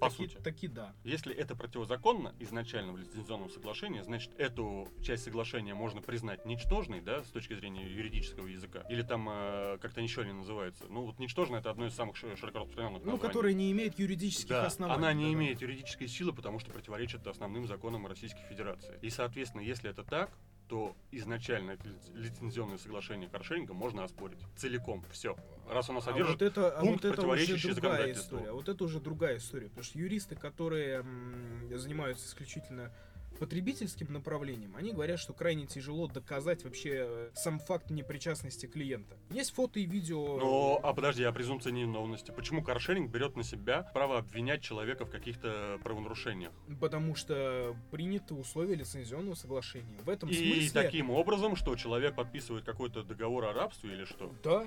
[0.00, 0.36] По таки, сути.
[0.42, 0.94] таки да.
[1.04, 7.22] Если это противозаконно изначально в лицензионном соглашении, значит, эту часть соглашения можно признать ничтожной, да,
[7.22, 8.84] с точки зрения юридического языка.
[8.88, 10.86] Или там э, как-то еще они называются.
[10.88, 14.48] Ну, вот ничтожно это одно из самых ши- широко распространенных Ну, которая не имеет юридических
[14.48, 14.98] Да, оснований.
[14.98, 15.34] она не да-да.
[15.34, 18.98] имеет юридической силы, потому что противоречит основным законам Российской Федерации.
[19.02, 20.30] И, соответственно, если это так,
[20.70, 21.76] то изначально
[22.14, 24.38] лицензионное соглашение каршеринга можно оспорить.
[24.56, 25.36] Целиком, все.
[25.68, 28.36] Раз оно А содержит вот это, а пункт, вот это уже противоречащий другая законодательству.
[28.38, 28.52] история.
[28.52, 29.66] Вот это уже другая история.
[29.68, 32.92] Потому что юристы, которые м, занимаются исключительно
[33.40, 39.16] потребительским направлением, они говорят, что крайне тяжело доказать вообще э, сам факт непричастности клиента.
[39.30, 40.36] Есть фото и видео.
[40.36, 42.32] Но, а подожди, а презумпция невиновности?
[42.32, 46.52] Почему каршеринг берет на себя право обвинять человека в каких-то правонарушениях?
[46.80, 49.98] Потому что приняты условия лицензионного соглашения.
[50.04, 50.82] В этом И смысле...
[50.82, 54.30] таким образом, что человек подписывает какой-то договор о рабстве или что?
[54.44, 54.66] Да,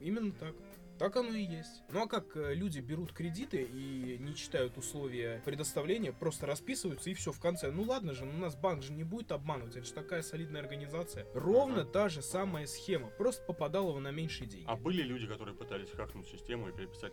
[0.00, 0.54] именно так.
[0.98, 1.82] Так оно и есть.
[1.90, 7.14] Ну а как э, люди берут кредиты и не читают условия предоставления, просто расписываются и
[7.14, 7.70] все в конце.
[7.70, 11.26] Ну ладно же, ну, нас банк же не будет обманывать, это же такая солидная организация.
[11.34, 11.90] Ровно Ага.
[11.90, 14.64] та же самая схема, просто попадала вы на меньшие деньги.
[14.66, 17.12] А были люди, которые пытались хакнуть систему и переписать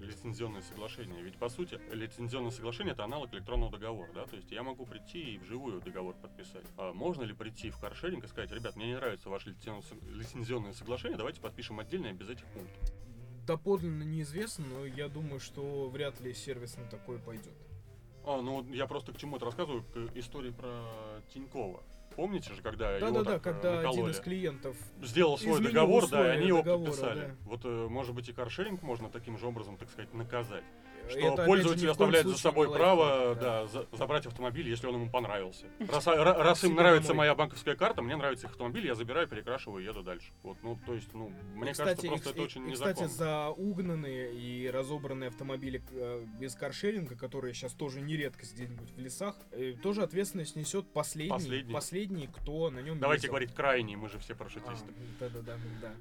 [0.00, 1.22] лицензионное, соглашение?
[1.22, 4.26] Ведь, по сути, лицензионное соглашение— это аналог электронного договора, да?
[4.26, 6.64] То есть я могу прийти и вживую договор подписать.
[6.76, 11.16] А можно ли прийти в каршеринг и сказать, ребят, мне не нравится ваше лицензионное соглашение,
[11.16, 13.05] давайте подпишем отдельное без этих пунктов?
[13.46, 17.54] Доподлинно неизвестно, но я думаю, что вряд ли сервис на такое пойдет.
[18.24, 20.82] А, ну я просто к чему это рассказываю, к истории про
[21.32, 21.82] Тинькова.
[22.16, 24.12] Помните же, когда его Да-да-да, так, э, когда один накололи?
[24.12, 27.20] из клиентов сделал свой договор, да, и они его подписали.
[27.20, 27.36] да.
[27.44, 30.64] Вот, э, может быть, и каршеринг можно таким же образом, так сказать, наказать.
[31.08, 35.66] Что Это, пользователь оставляет за собой право да, за- забрать автомобиль, если он ему понравился.
[35.88, 39.28] Раз, а, ра- раз им нравится моя банковская карта, мне нравится их автомобиль, я забираю,
[39.28, 40.32] перекрашиваю и еду дальше.
[40.42, 43.02] Вот, ну, то есть, ну, мне И, кажется, кстати, просто и- это очень и, кстати,
[43.02, 43.08] незаконно.
[43.08, 48.98] за угнанные и разобранные автомобили э, без каршеринга, которые сейчас тоже не редкость где-нибудь в
[48.98, 51.72] лесах, э, тоже ответственность несет последний, Последний.
[51.72, 53.30] последний, кто на нем Давайте ездил.
[53.30, 54.92] говорить крайний, мы же все А, парашютисты.
[55.20, 55.92] Да-да-да, да.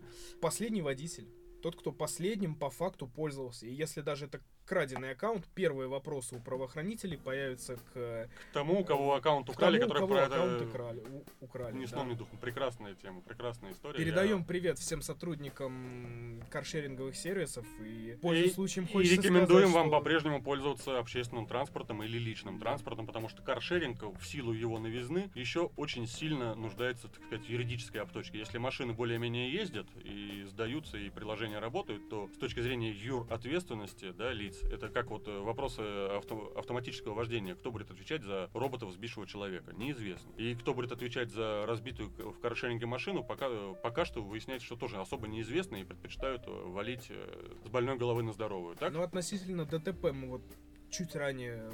[0.42, 1.28] Последний водитель.
[1.62, 3.66] Тот, кто последним по факту пользовался.
[3.66, 8.82] И если даже это краденый аккаунт, первые вопросы у правоохранителей появятся к, э, К тому,
[8.82, 11.00] у кого аккаунт украли, тому, у который кого про это аккаунт украли.
[11.40, 11.88] у- украли, да.
[11.88, 12.38] сном, ни духом.
[12.40, 13.98] Прекрасная тема, прекрасная история.
[13.98, 19.88] Передаем Я- привет всем сотрудникам каршеринговых сервисов и пользуясь И- случаем И рекомендуем сказать, вам
[19.88, 25.30] что- по-прежнему пользоваться общественным транспортом или личным транспортом, потому что каршеринг в силу его новизны
[25.36, 28.40] еще очень сильно нуждается, так сказать, в юридической обточке.
[28.40, 34.12] Если машины более-менее ездят и сдаются, и приложения работают, то с точки зрения юр ответственности
[34.12, 37.56] да, лиц, это как вот э, вопросы авто- автоматического вождения.
[37.56, 39.74] Кто будет отвечать за робота, сбившего человека?
[39.74, 40.32] Неизвестно.
[40.38, 45.00] И кто будет отвечать за разбитую в каршеринге машину, пока, пока что выясняется, что тоже
[45.00, 48.76] особо неизвестно и предпочитают э, валить э, с больной головы на здоровую.
[48.76, 48.94] Так?
[48.94, 50.44] Ну, относительно ДТП мы вот
[50.90, 51.70] чуть ранее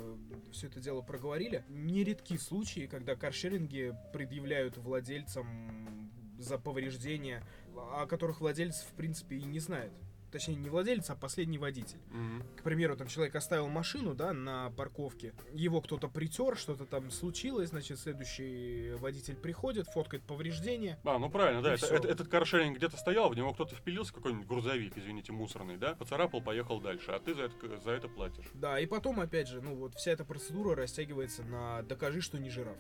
[0.51, 1.63] все это дело проговорили.
[1.69, 7.43] Нередки случаи, когда каршеринги предъявляют владельцам за повреждения,
[7.75, 9.91] о которых владелец, в принципе, и не знает.
[10.31, 11.99] Точнее, не владелец, а последний водитель.
[12.11, 12.43] Мгм.
[12.57, 17.69] К примеру, там человек оставил машину, да, на парковке, его кто-то притер, что-то там случилось,
[17.69, 20.97] значит, следующий водитель приходит, фоткает повреждения.
[21.03, 21.73] А, ну правильно, да.
[21.73, 25.95] Это- это- этот каршеринг где-то стоял, в него кто-то впилился, какой-нибудь грузовик, извините, мусорный, да?
[25.95, 28.45] Поцарапал, поехал дальше, а ты за это, за это платишь.
[28.53, 32.49] Да, и потом, опять же, ну вот вся эта процедура растягивается на «докажи, что не
[32.49, 32.77] жираф».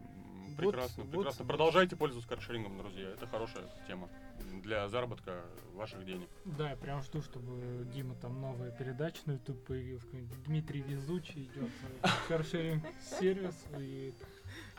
[0.00, 1.44] М, Вот- Прекрасно, вот- прекрасно.
[1.46, 3.08] Продолжайте пользоваться каршерингом, друзья.
[3.10, 4.08] Это хорошая тема
[4.60, 5.42] для заработка
[5.74, 6.28] ваших денег.
[6.44, 10.04] Да, я прям жду, чтобы Дима там новая передача на YouTube появилась.
[10.44, 11.70] Дмитрий Везучий идет
[12.28, 12.84] каршеринг
[13.18, 14.12] сервис и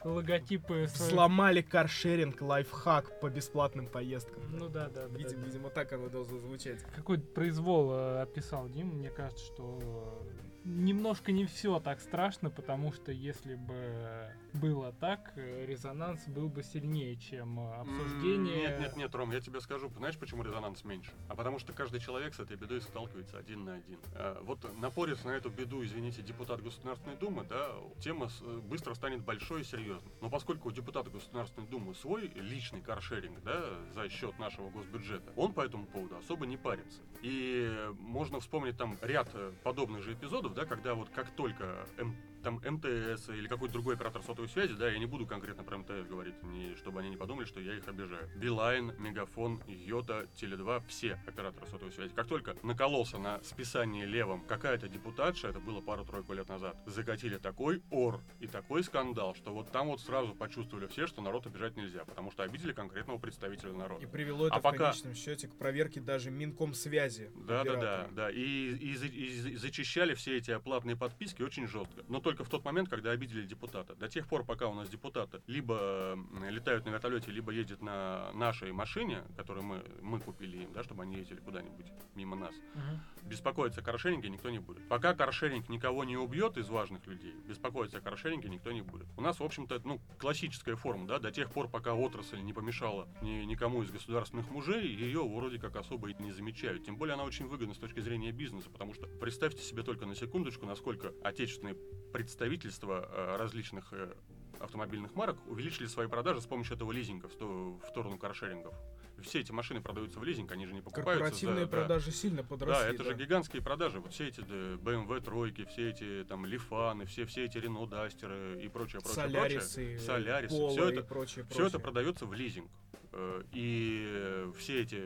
[0.04, 4.44] логотипы Сломали каршеринг, лайфхак по бесплатным поездкам.
[4.52, 5.18] Ну да, да, да.
[5.18, 5.46] Видимо, да.
[5.48, 6.84] видимо, так оно должно звучать.
[6.96, 8.88] Какой-то произвол э, описал Дим.
[8.88, 10.28] Мне кажется, что
[10.64, 16.64] немножко не все так страшно, потому что если бы было так, э, резонанс был бы
[16.64, 18.56] сильнее, чем э, обсуждение.
[18.56, 21.12] Нет, нет, нет, Ром, я тебе скажу, знаешь, почему резонанс меньше?
[21.28, 24.00] А потому что каждый человек с этой бедой сталкивается один на один.
[24.16, 28.30] А, Вот напорится на эту беду, извините, депутат Государственной Думы, да, тема
[28.64, 30.12] быстро станет большой и серьезной.
[30.22, 35.54] Но поскольку у депутата Государственной Думы свой личный каршеринг, да, за счет нашего госбюджета, он
[35.54, 37.02] по этому поводу особо не парится.
[37.22, 42.16] И можно вспомнить там ряд э, подобных же эпизодов, да, когда вот как только М-
[42.44, 46.08] там МТС или какой-то другой оператор сотовой связи, да, я не буду конкретно про МТС
[46.10, 48.30] говорить, не, чтобы они не подумали, что я их обижаю.
[48.36, 52.14] Билайн, Мегафон, Йота, Теле2, все операторы сотовой связи.
[52.14, 57.82] Как только накололся на списании левом какая-то депутатша, это было пару-тройку лет назад, закатили такой
[57.90, 58.48] ор и
[58.84, 62.44] такой скандал, что вот там вот сразу почувствовали все, что народ обижать нельзя, потому что
[62.44, 64.04] обидели конкретного представителя народа.
[64.04, 67.32] И привело это А в пока- конечном счете к проверке даже Минкомсвязи.
[67.36, 68.30] Да, да, да, да.
[68.32, 72.04] И, и и за- и зачищали все эти оплатные подписки очень жестко.
[72.08, 73.96] Но только в тот момент, когда обидели депутата.
[73.96, 76.18] До тех пор, пока у нас депутаты либо
[76.50, 81.04] летают на вертолете, либо ездят на нашей машине, которую мы, мы купили им, да, чтобы
[81.04, 83.30] они ездили куда-нибудь мимо нас, Мгм.
[83.30, 84.88] беспокоиться о каршеринге никто не будет.
[84.88, 89.08] Пока каршеринг никого не убьет из важных людей, беспокоиться о каршеринге никто не будет.
[89.18, 93.08] У нас, в общем-то, ну, классическая форма, да, до тех пор, пока отрасль не помешала
[93.22, 96.86] ни, никому из государственных мужей, ее вроде как особо и не замечают.
[96.86, 100.16] Тем более она очень выгодна с точки зрения бизнеса, потому что представьте себе только на
[100.16, 101.76] секундочку, насколько отечественные
[102.12, 104.14] представительства э, различных э,
[104.60, 108.74] автомобильных марок увеличили свои продажи с помощью этого лизинга в сторону каршерингов.
[109.22, 111.24] Все эти машины продаются в лизинг, они же не покупаются.
[111.24, 111.78] Корпоративные за- да.
[111.78, 112.84] продажи сильно подросли.
[112.84, 114.00] Да, это же гигантские продажи.
[114.00, 118.62] Вот все эти да, BMW тройки, все эти там Лифаны, все, все эти Renault Дастеры
[118.62, 120.00] и прочее, прочее, Солярисы, прочее.
[120.00, 120.56] Солярисы.
[120.56, 121.80] Пола Все и это, прочее, все это прочее.
[121.80, 122.70] продается в лизинг.
[123.12, 125.02] Э, И все эти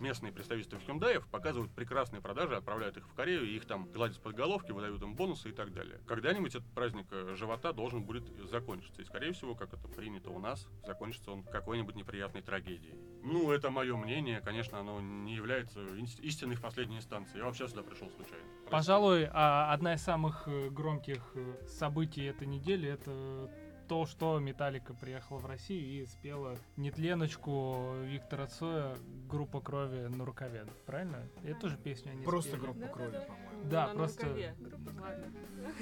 [0.00, 4.72] местные представительства Hyundai показывают прекрасные продажи, отправляют их в Корею, их там гладят под головки,
[4.72, 6.00] выдают им бонусы и так далее.
[6.06, 9.02] Когда-нибудь этот праздник э, живота должен будет закончиться.
[9.02, 12.94] И, скорее всего, как это принято у нас, закончится он какой-нибудь неприятной трагедией.
[13.22, 14.40] Ну, это мое мнение.
[14.40, 17.38] Конечно, оно не является ин- истиной в последней инстанции.
[17.38, 18.44] Я вообще сюда пришел случайно.
[18.44, 18.70] Простите.
[18.70, 21.22] Пожалуй, а, одна из самых э, громких
[21.68, 23.50] событий этой недели это
[23.88, 28.96] то, что Металлика приехала в Россию и спела нетленочку Виктора Цоя
[29.28, 30.66] «Группа крови на рукаве».
[30.86, 31.28] Правильно?
[31.44, 32.62] Это же песню они Просто спели.
[32.62, 33.24] группа Да, крови, да, да.
[33.26, 33.70] по-моему.
[33.70, 34.54] Да, на просто- рукаве.
[35.00, 35.32] Ладно.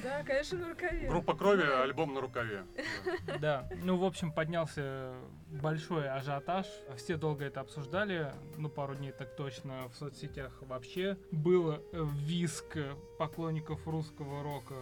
[0.03, 1.09] Да, конечно, на рукаве.
[1.09, 2.65] Группа крови, альбом на рукаве.
[3.27, 3.39] Да.
[3.41, 5.15] Да, ну, в общем, поднялся
[5.63, 6.67] большой ажиотаж.
[6.97, 11.17] Все долго это обсуждали, ну, пару дней так точно в соцсетях вообще.
[11.33, 12.77] Был виск
[13.19, 14.75] поклонников русского рока,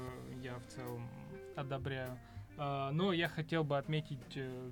[0.43, 1.09] я в целом
[1.57, 2.19] одобряю.
[2.59, 4.71] А, Но я хотел бы отметить э,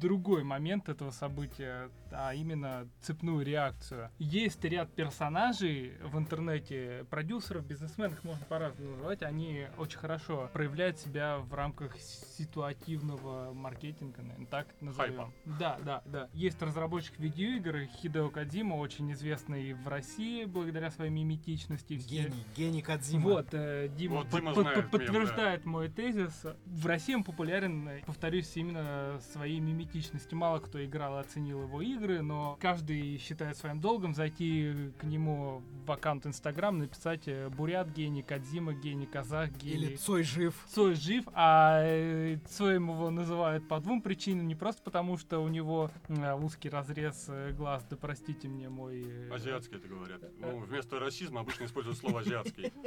[0.00, 4.10] другой момент этого события, а именно цепную реакцию.
[4.18, 11.38] Есть ряд персонажей в интернете, продюсеров, бизнесменов, можно по-разному называть, они очень хорошо проявляют себя
[11.38, 15.16] в рамках ситуативного маркетинга, наверное, так назовем.
[15.16, 15.32] Хайпа.
[15.58, 16.28] Да, да, да.
[16.32, 21.94] Есть разработчик видеоигр Хидео Кадзима, очень известный в России благодаря своей миметичности.
[21.94, 23.24] Гений, гений Кадзима.
[23.24, 26.44] вот, э, Дима, Вот под- Дима под- знает мем, подтверждает мой тезис.
[26.66, 30.38] В России он популярен, повторюсь, именно своей миметичностью.
[30.38, 35.62] Мало кто играл и оценил его игры, но каждый считает своим долгом зайти к нему
[35.86, 39.96] в аккаунт Инстаграм, написать э, Бурят гений, Кадзима гений, Казах Или гений.
[39.96, 40.54] Цой жив.
[40.68, 44.46] Цой жив, а э, Цоем его называют по двум причинам.
[44.46, 49.04] Не просто потому, что у него э, узкий разрез глаз, да простите мне мой...
[49.30, 50.22] Азиатский это говорят.
[50.38, 52.72] Ну, вместо расизма обычно используют слово азиатский.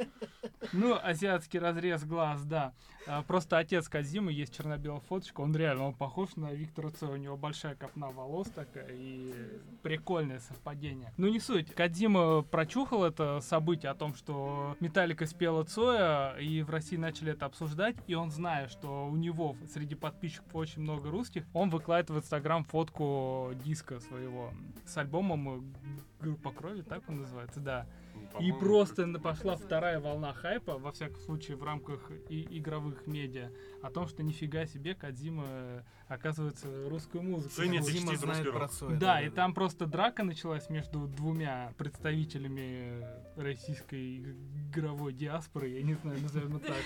[0.72, 2.72] Ну, азиатский разрез глаз, да.
[3.06, 7.16] А, Просто отец Казимы, есть черно-белая фоточка, он реально, он похож на Виктора Цоя у
[7.16, 9.34] него большая копна волос такая, и
[9.82, 11.12] прикольное совпадение.
[11.16, 11.74] Ну, не суть.
[11.74, 17.46] Кадима прочухал это событие о том, что Металлика спела Цоя, и в России начали это
[17.46, 22.24] обсуждать, и он, зная, что у него среди подписчиков очень много русских, он выкладывает в
[22.24, 24.52] Инстаграм фотку диска своего
[24.86, 25.74] с альбомом
[26.20, 27.86] Группа крови, так он называется, да.
[28.40, 33.50] И просто пошла вторая волна хайпа, во всяком случае, в рамках и игровых медиа,
[33.82, 37.54] о том, что нифига себе Кадима, э, оказывается, русскую музыку.
[37.54, 38.68] Ценит и чтит знает про.
[38.68, 38.96] Цоя.
[38.96, 43.06] Да, и там просто драка началась между двумя представителями
[43.36, 44.36] российской иг-
[44.70, 46.76] игровой диаспоры, я не знаю, назовем это так.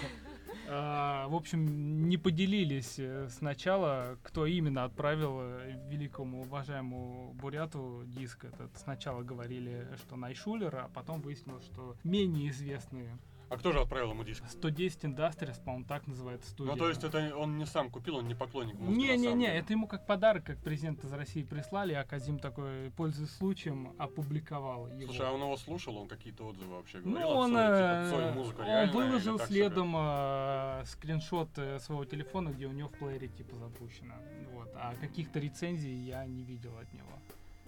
[0.69, 8.45] А, в общем, не поделились э, сначала, кто именно отправил э, великому уважаемому Буряту диск
[8.45, 8.77] этот.
[8.77, 13.17] Сначала говорили, что Найшулер, а потом выяснилось, что менее известные.
[13.49, 14.43] А кто же отправил ему диск?
[14.49, 16.73] 110 Industries, по-моему, так называется студия.
[16.73, 19.87] Ну, то есть это он не сам купил, он не поклонник музыки, Не-не-не, это ему
[19.87, 25.13] как подарок, как президент из России прислали, а Казим такой, пользуясь случаем, опубликовал его.
[25.13, 27.29] Слушай, а он его слушал, он какие-то отзывы вообще Ну, говорил?
[27.31, 28.03] он, от Цоя?
[28.03, 32.89] э, Типа, Цой музыка он выложил следом э, скриншот э, своего телефона, где у него
[32.89, 34.15] в плеере типа запущено.
[34.55, 34.71] Вот.
[34.75, 37.07] А каких-то рецензий я не видел от него.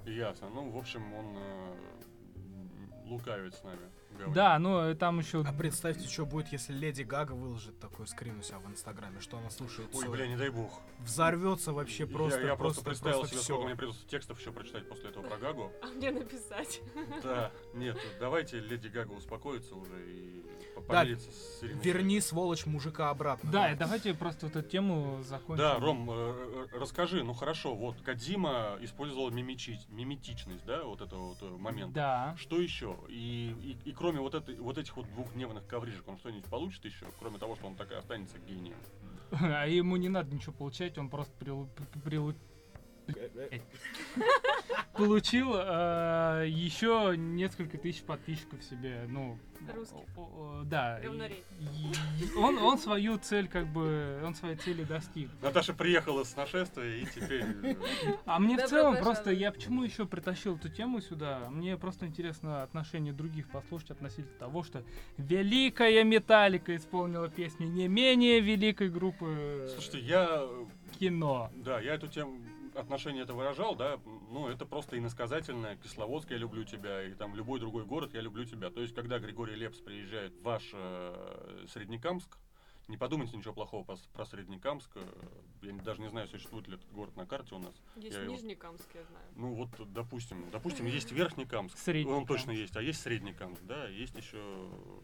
[0.07, 0.49] Ясно.
[0.49, 1.77] Ну, в общем, он э,
[3.05, 3.79] лукавит с нами.
[4.19, 4.35] Говорит.
[4.35, 5.43] Да, ну там еще...
[5.43, 9.39] А представьте, что будет, если Леди Гага выложит такой скрин у себя в Инстаграме, что
[9.39, 10.11] она слушает Ой, Цоя.
[10.11, 10.81] бля, не дай бог.
[11.01, 13.55] Взорвется вообще просто, я, я просто, просто, представил просто себе, всё.
[13.55, 15.73] сколько мне придется текстов еще прочитать после этого про Гагу.
[15.83, 16.81] А мне написать.
[17.23, 20.38] Да, нет, давайте Леди Гага успокоится уже и
[20.89, 23.51] по- Да, помирится с Ириной Верни, сволочь, мужика обратно.
[23.53, 25.63] Да, и давайте просто вот эту тему закончим.
[25.63, 31.29] Да, Ром, э, э, расскажи, ну хорошо, вот Кадима использовал мимичи- миметичность, да, вот этого
[31.29, 31.93] вот э, момента.
[31.95, 32.37] Да.
[32.39, 32.97] Что еще?
[33.09, 37.07] И, и, и кроме вот, этой, вот этих вот двухдневных коврижек, он что-нибудь получит еще,
[37.21, 38.77] кроме того, что он так и останется гением?
[39.41, 41.69] А ему не надо ничего получать, он просто прилу-
[42.05, 42.35] прилу-
[44.95, 49.39] получил э, еще несколько тысяч подписчиков себе, ну...
[49.75, 49.99] Русских.
[50.17, 50.99] о- о- Да.
[50.99, 51.45] и- Говнарей.
[51.61, 55.31] и он, он свою цель, как бы, он своей цели достиг.
[55.43, 57.45] Наташа приехала с нашествия и теперь...
[57.65, 57.77] э,
[58.25, 59.03] А мне в целом пожаловать.
[59.03, 61.49] просто, я почему еще притащил эту тему сюда?
[61.51, 64.83] Мне просто интересно отношение других послушать относительно того, что
[65.17, 70.27] великая Металлика исполнила песню не менее великой группы Слушайте, я...
[70.43, 70.65] э,
[70.99, 71.51] кино.
[71.57, 72.39] Да, я эту тему
[72.81, 77.61] отношение это выражал, да, ну, это просто иносказательное, Кисловодск, я люблю тебя, и там любой
[77.61, 78.71] другой город, я люблю тебя.
[78.71, 82.39] То есть, когда Григорий Лепс приезжает в ваш э, Среднекамск,
[82.89, 85.03] не подумайте ничего плохого про, про Среднекамск, э,
[85.63, 87.75] я даже не знаю, существует ли этот город на карте у нас.
[87.97, 89.27] Есть Я его- Нижнекамск, я знаю.
[89.37, 94.15] Ну, вот, допустим, допустим, есть Верхнекамск, Средний он точно есть, а есть Среднекамск, да, есть
[94.17, 94.39] еще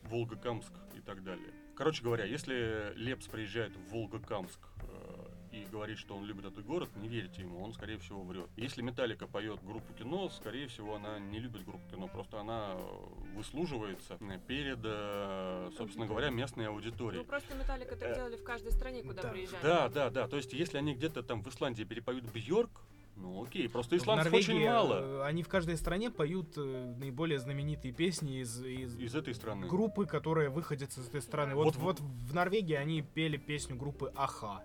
[0.05, 1.53] Волгокамск и так далее.
[1.77, 5.14] Короче говоря, если Лепс приезжает в Волгокамск э,
[5.55, 8.49] и говорит, что он любит этот город, не верьте ему, он, скорее всего, врет.
[8.57, 13.37] Если Металлика поет группу кино, скорее всего, она не любит группу кино, просто она э,
[13.37, 17.23] выслуживается перед, э, собственно говоря, местной аудиторией.
[17.23, 19.29] Ну просто Металлика так Э, делали в каждой стране, куда да.
[19.31, 19.63] приезжали.
[19.63, 20.29] Да, да, да.
[20.29, 22.71] То есть, если они где-то там в Исландии перепоют Бьорк,
[23.17, 28.41] ну окей, просто исландцев Норвегии, очень мало Они в каждой стране поют наиболее знаменитые песни
[28.41, 29.69] из, из из этой страны.
[29.69, 31.55] группы, которые выходят из этой страны.
[31.55, 34.65] Вот Вот, в- вот, в Норвегии они пели песню группы Аха.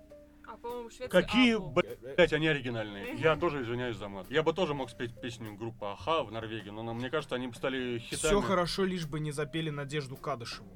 [0.51, 1.69] А по-моему, в Швеции Какие, Апу.
[2.17, 3.15] блядь, они оригинальные.
[3.17, 4.25] Я тоже извиняюсь за мат.
[4.31, 7.55] Я бы тоже мог спеть песню группы Аха в Норвегии, но мне кажется, они бы
[7.55, 8.29] стали хитами.
[8.31, 10.69] Все хорошо, лишь бы не запели Надежду Кадышеву.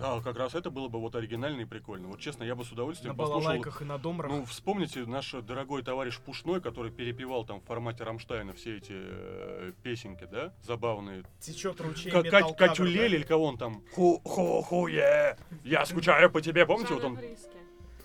[0.00, 2.08] Да, как раз это было бы вот оригинально и прикольно.
[2.08, 3.40] Вот честно, я бы с На удовольствием послушал.
[3.42, 4.32] балалайках и на домрах.
[4.32, 9.72] Ну, вспомните наш дорогой товарищ Пушной, который перепевал там в формате Рамштайна все эти э,
[9.82, 11.24] песенки, да, забавные.
[11.40, 13.82] Течет ручей металл Кать- Катюлель или кого он там?
[13.94, 16.94] Ху-ху-ху-е, я скучаю по тебе, помните?
[16.94, 17.18] Вот он.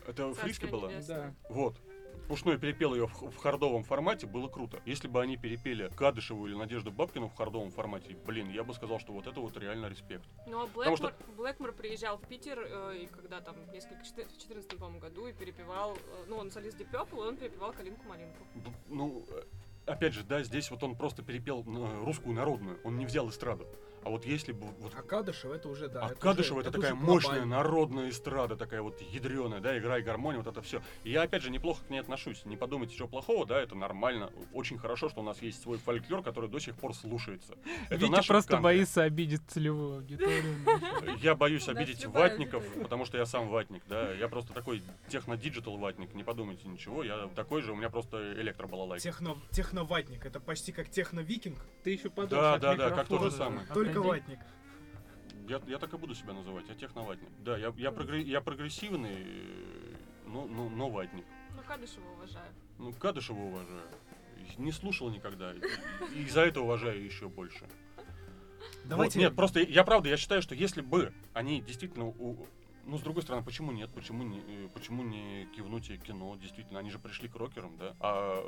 [0.07, 0.89] Это Фриски Царствие было?
[0.89, 1.35] небесное.
[1.49, 1.75] Вот.
[2.29, 4.81] Пушной перепел ее в, в хардовом формате, было круто.
[4.85, 8.99] Если бы они перепели Кадышеву или Надежду Бабкину в хардовом формате, блин, я бы сказал,
[8.99, 10.25] что вот это вот реально респект.
[10.47, 14.15] Ну а Потому что- Блэкмор, Блэкмор приезжал в Питер, э, и когда там несколько, в
[14.15, 18.43] 2014 по-моему, году, и перепевал, э, ну он солист Deep Purple, и он перепевал Калинку-малинку.
[18.55, 19.43] Б- Ну, э,
[19.85, 23.67] опять же, да, здесь вот он просто перепел э, русскую народную, он не взял эстраду.
[24.05, 26.03] А вот если бы вот А Кадышев это уже, да.
[26.03, 27.55] А это Кадышева уже- это, уже такая мощная глобально.
[27.57, 30.83] народная эстрада, такая вот ядреная, да, игра и гармония, вот это все.
[31.03, 32.45] И я опять же неплохо к ней отношусь.
[32.45, 34.31] Не подумайте, что плохого, да, это нормально.
[34.53, 37.55] Очень хорошо, что у нас есть свой фольклор, который до сих пор слушается.
[37.89, 38.63] Это Витя просто канка.
[38.63, 40.55] боится обидеть целевую аудиторию.
[41.23, 44.11] Я боюсь обидеть ватников, потому что я сам ватник, да.
[44.13, 47.03] Я просто такой техно-диджитал ватник, не подумайте ничего.
[47.03, 49.01] Я такой же, у меня просто электробалалайка.
[49.01, 50.25] Техно, техноватник.
[50.25, 53.65] Это почти как техно-викинг, Ты еще Да, да, да, как то же самое.
[53.73, 54.39] только ватник.
[55.47, 57.29] Я, я так и буду себя называть, я техноватник.
[57.43, 59.25] Да, я, я, прогре- я прогрессивный,
[60.25, 61.25] но, но, но ватник.
[61.55, 62.51] Ну, Кадышева уважаю.
[62.79, 63.87] Ну, Кадышева уважаю.
[64.57, 65.53] Не слушал никогда.
[65.53, 65.59] И,
[66.19, 67.65] и за это уважаю еще больше.
[68.85, 69.19] Давайте...
[69.19, 72.47] Вот, нет, просто я правда, я считаю, что если бы они действительно у-
[72.85, 73.89] ну, с другой стороны, почему нет?
[73.93, 76.35] Почему не, э, почему не кивнуть и кино?
[76.35, 77.95] Действительно, они же пришли к рокерам, да?
[77.99, 78.43] А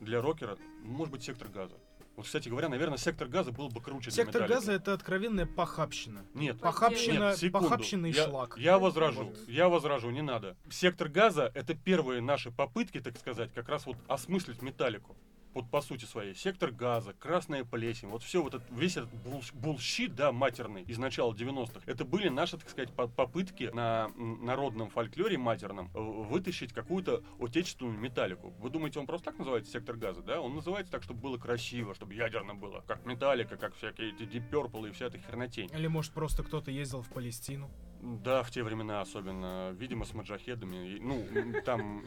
[0.00, 1.76] для рокера, ну, может быть, сектор газа.
[2.16, 6.26] Вот, кстати говоря, наверное, сектор газа был бы круче Сектор газа это откровенная похабщина.
[6.34, 7.68] Нет, Похабщина, нет, секунду.
[7.68, 8.58] похабщина и я, шлак.
[8.58, 9.48] Я возражу, Вот.
[9.48, 10.56] я возражу, не надо.
[10.70, 15.16] Сектор газа— это первые наши попытки, так сказать, как раз вот осмыслить металлику.
[15.54, 16.34] Вот по сути своей.
[16.34, 19.10] Сектор газа, красная плесень, вот все вот этот, весь этот
[19.54, 24.88] bullshit, да, матерный, из начала 90-х, это были наши, так сказать, по- попытки на народном
[24.88, 28.54] фольклоре матерном э, вытащить какую-то отечественную металлику.
[28.60, 30.40] Вы думаете, он просто так называется сектор газа, да?
[30.40, 34.48] Он называется так, чтобы было красиво, чтобы ядерно было, как металлика, как всякие эти Deep
[34.50, 35.70] Purple и вся эта хернотень.
[35.74, 37.70] Или может просто кто-то ездил в Палестину.
[38.00, 40.98] Да, в те времена особенно, видимо, с моджахедами.
[40.98, 41.24] Ну,
[41.64, 42.04] там,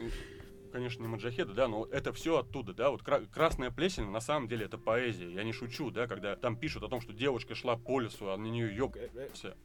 [0.76, 2.90] конечно, не маджахеды, да, но это все оттуда, да.
[2.90, 5.32] Вот кра- красная плесень, на самом деле, это поэзия.
[5.32, 8.36] Я не шучу, да, когда там пишут о том, что девочка шла по лесу, а
[8.36, 9.56] на нее ёбся.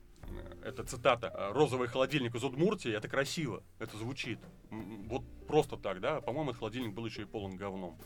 [0.63, 1.29] Это цитата.
[1.33, 4.39] «А, «Розовый холодильник из Удмуртии»— это красиво, это звучит.
[4.69, 6.21] Вот просто так, да.
[6.21, 7.97] По-моему, этот холодильник был еще и полон говном.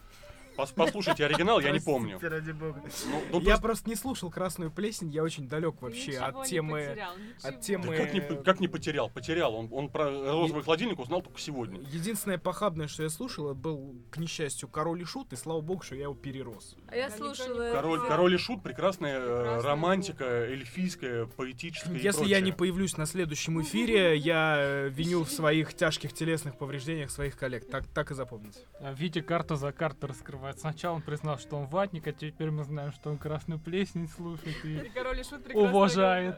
[0.58, 2.20] Пос- Послушайте оригинал, я не помню.
[2.22, 2.82] Ради бога.
[3.10, 6.46] Ну, ну, Я просто не слушал «Красную плесень», я очень далек вообще Ничего от не
[6.46, 6.80] темы...
[6.88, 7.12] потерял,
[7.44, 9.10] от темы- Да как, не, как не потерял?
[9.10, 9.54] Потерял.
[9.56, 11.80] Он, он про розовый холодильник узнал только сегодня.
[11.82, 15.84] Единственное похабное, что я слушал, это был, к несчастью, «Король и Шут», и слава богу,
[15.84, 16.76] что я его перерос.
[16.88, 17.68] А я слушала...
[17.68, 21.96] не- Король, король и шут прекрасная э, Прекрасная романтика, эльфийская, поэтическая.
[21.96, 26.58] и Если я не появлюсь на следующем эфире, я э, виню в своих тяжких телесных
[26.58, 27.70] повреждениях своих коллег.
[27.70, 28.60] Так, так и запомните.
[28.80, 30.45] А Витя карту за картой раскрывает.
[30.54, 34.56] Сначала он признал, что он ватник, а теперь мы знаем, что он красную плесень слушает
[34.64, 36.38] и И король и шут прекрасная уважает.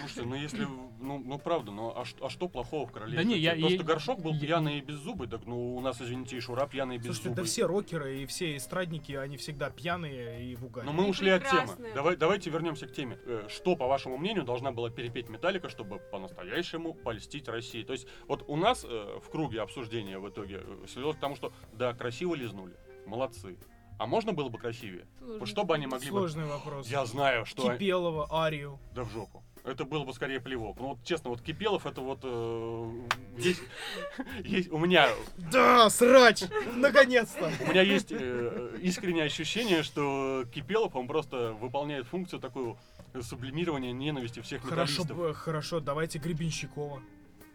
[0.00, 0.66] Слушайте, ну если,
[0.98, 3.18] ну, ну правда, ну а, ш- а что плохого в короле?
[3.18, 5.80] Да не, я- То, я- что горшок был я- пьяный и беззубый, так ну у
[5.82, 7.36] нас, извините, и Шура пьяный и Слушайте, беззубый.
[7.36, 10.86] да все рокеры и все эстрадники, они всегда пьяные и в угаре.
[10.86, 11.68] Но мы И ушли от темы.
[11.94, 13.18] Давай, давайте вернемся к теме.
[13.26, 17.82] Э, Что, по вашему мнению, должна была перепеть Металлика, чтобы по-настоящему польстить России?
[17.82, 21.36] То есть, вот у нас э, в круге обсуждения в итоге э, свелось к тому,
[21.36, 22.74] что да, красиво лизнули,
[23.06, 23.56] молодцы.
[23.98, 25.06] А можно было бы красивее?
[25.18, 25.38] сложно.
[25.38, 26.18] Вот что бы они могли бы...
[26.18, 26.88] Сложный вопрос.
[26.88, 27.72] Я знаю, что...
[27.72, 28.78] Кипелова, Арию.
[28.94, 29.42] Да в жопу.
[29.62, 30.76] Это было бы скорее плевок.
[30.78, 32.92] Ну вот честно, вот Кипелов это вот э,
[33.38, 33.62] есть,
[34.44, 35.08] есть у меня
[35.50, 36.42] Да, срач!
[36.74, 37.50] Наконец-то!
[37.60, 42.76] у меня есть э, искреннее ощущение, что Кипелов он просто выполняет функцию такую
[43.22, 45.16] сублимирования ненависти всех Хорошо, металлистов.
[45.16, 47.00] б- хорошо, давайте Гребенщикова.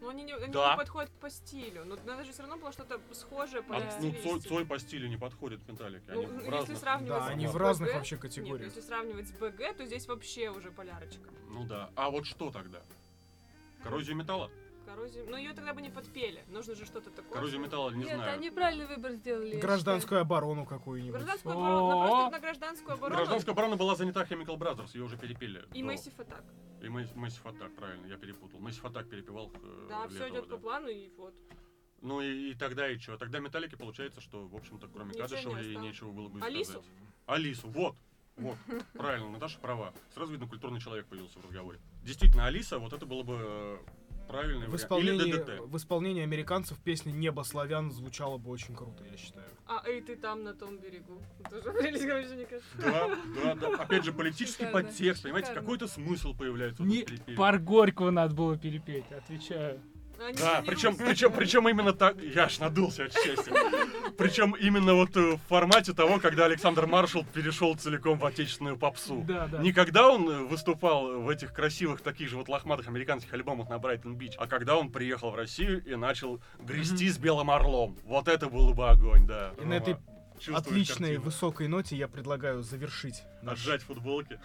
[0.10, 0.72] Но они не, они Да.
[0.72, 1.86] не подходят по стилю.
[1.86, 4.41] Но надо же все равно было что-то схожее по А, ну, Цой.
[4.41, 6.03] Цой по стилю не подходит Металлике.
[6.07, 8.66] Ну, Они в если разных- сравнивать Да, с они в БГ, разных нет, вообще категориях.
[8.76, 11.30] если сравнивать с БГ, то здесь вообще уже полярочка.
[11.49, 11.91] Ну да.
[11.95, 12.82] А вот что тогда?
[13.84, 14.49] Коррозию металла?
[14.90, 15.26] Коррозию.
[15.30, 16.44] Но ее тогда бы не подпели.
[16.48, 17.34] Нужно же что-то такое.
[17.34, 18.34] Коррозию металла не Нет, знаю.
[18.34, 19.60] они правильный выбор сделали.
[19.60, 21.14] Гражданскую оборону какую-нибудь.
[21.22, 21.90] Гражданскую оборону.
[21.90, 23.16] Ну, просто на гражданскую оборону.
[23.18, 25.64] Гражданская оборона была занята Chemical Brothers, ее уже перепели.
[25.74, 26.44] И Massive Attack.
[26.82, 28.60] И Massive Attack, правильно, я перепутал.
[28.60, 31.36] Massive Attack перепевал э, Да, все идет по плану, и вот.
[32.02, 33.18] Ну и, и тогда и что?
[33.18, 36.72] Тогда металлики получается, что, в общем-то, кроме Кадышева и нечего было бы Алису?
[36.72, 36.90] сказать.
[37.28, 37.96] Алису, вот.
[38.38, 38.56] Вот,
[38.94, 39.94] правильно, Наташа права.
[40.14, 41.80] Сразу видно, культурный человек появился в разговоре.
[42.04, 43.78] Действительно, Алиса, вот это было бы э,
[44.30, 44.82] правильный В вариант.
[44.82, 45.60] исполнении, Или ДДТ.
[45.66, 49.46] в исполнении американцев песня «Небо славян» звучала бы очень круто, я считаю.
[49.66, 51.22] А, эй, ты там на том берегу.
[51.50, 52.70] Тоже прелесть, короче, мне кажется.
[52.78, 53.84] Да, да, да.
[53.84, 56.84] Опять же, политический Шикарно, подтекст, понимаете, какой-то смысл появляется.
[56.84, 57.06] Не,
[57.36, 59.82] пар Горького надо было перепеть, отвечаю.
[60.20, 62.22] Они Да, причем, причем, причем именно так.
[62.22, 63.53] Я аж надулся от счастья.
[64.17, 69.24] Причем именно вот э, в формате того, когда Александр Маршал перешел целиком в отечественную попсу.
[69.28, 69.59] Да, да.
[69.59, 73.80] Не когда он э, выступал в этих красивых таких же вот лохматых американских альбомах на
[73.80, 77.97] Брайтон Бич, а когда он приехал в Россию и начал грести с белым орлом.
[78.03, 79.53] Вот это был бы огонь, да.
[79.61, 79.95] И на этой
[80.47, 81.22] Рома, Отличной картину?
[81.26, 84.39] высокой ноте я предлагаю завершить наш, Отжать футболки.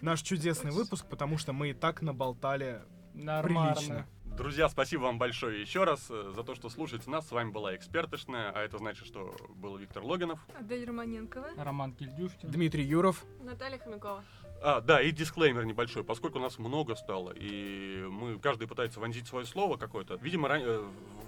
[0.00, 2.80] наш чудесный выпуск, потому что мы и так наболтали
[3.14, 3.74] Нормально.
[3.74, 4.06] прилично.
[4.36, 7.28] Друзья, спасибо вам большое еще раз э, за то, что слушаете нас.
[7.28, 10.40] С вами была экспертошная, а это значит, что был Виктор Логинов.
[10.58, 11.50] Адель Романенкова.
[11.56, 12.50] Роман Кильдюшкин.
[12.50, 13.24] Дмитрий Юров.
[13.42, 14.24] Наталья Хомякова.
[14.62, 19.44] А, да, и дисклеймер небольшой, поскольку нас много стало, и мы, каждый пытается вонзить свое
[19.44, 20.78] слово какое-то, видимо, ра- э,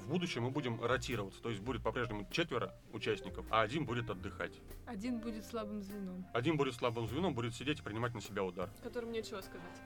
[0.05, 4.53] в будущем мы будем ротироваться, то есть будет по-прежнему четверо участников, а один будет отдыхать.
[4.87, 6.25] Один будет слабым звеном.
[6.33, 8.71] Один будет слабым звеном, будет сидеть и принимать на себя удар.
[8.83, 9.83] Которым нечего сказать.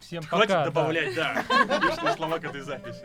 [0.00, 0.58] Всем Хватит пока.
[0.60, 0.64] да.
[0.64, 1.44] добавлять, да,
[1.82, 3.02] лишние слова к этой записи.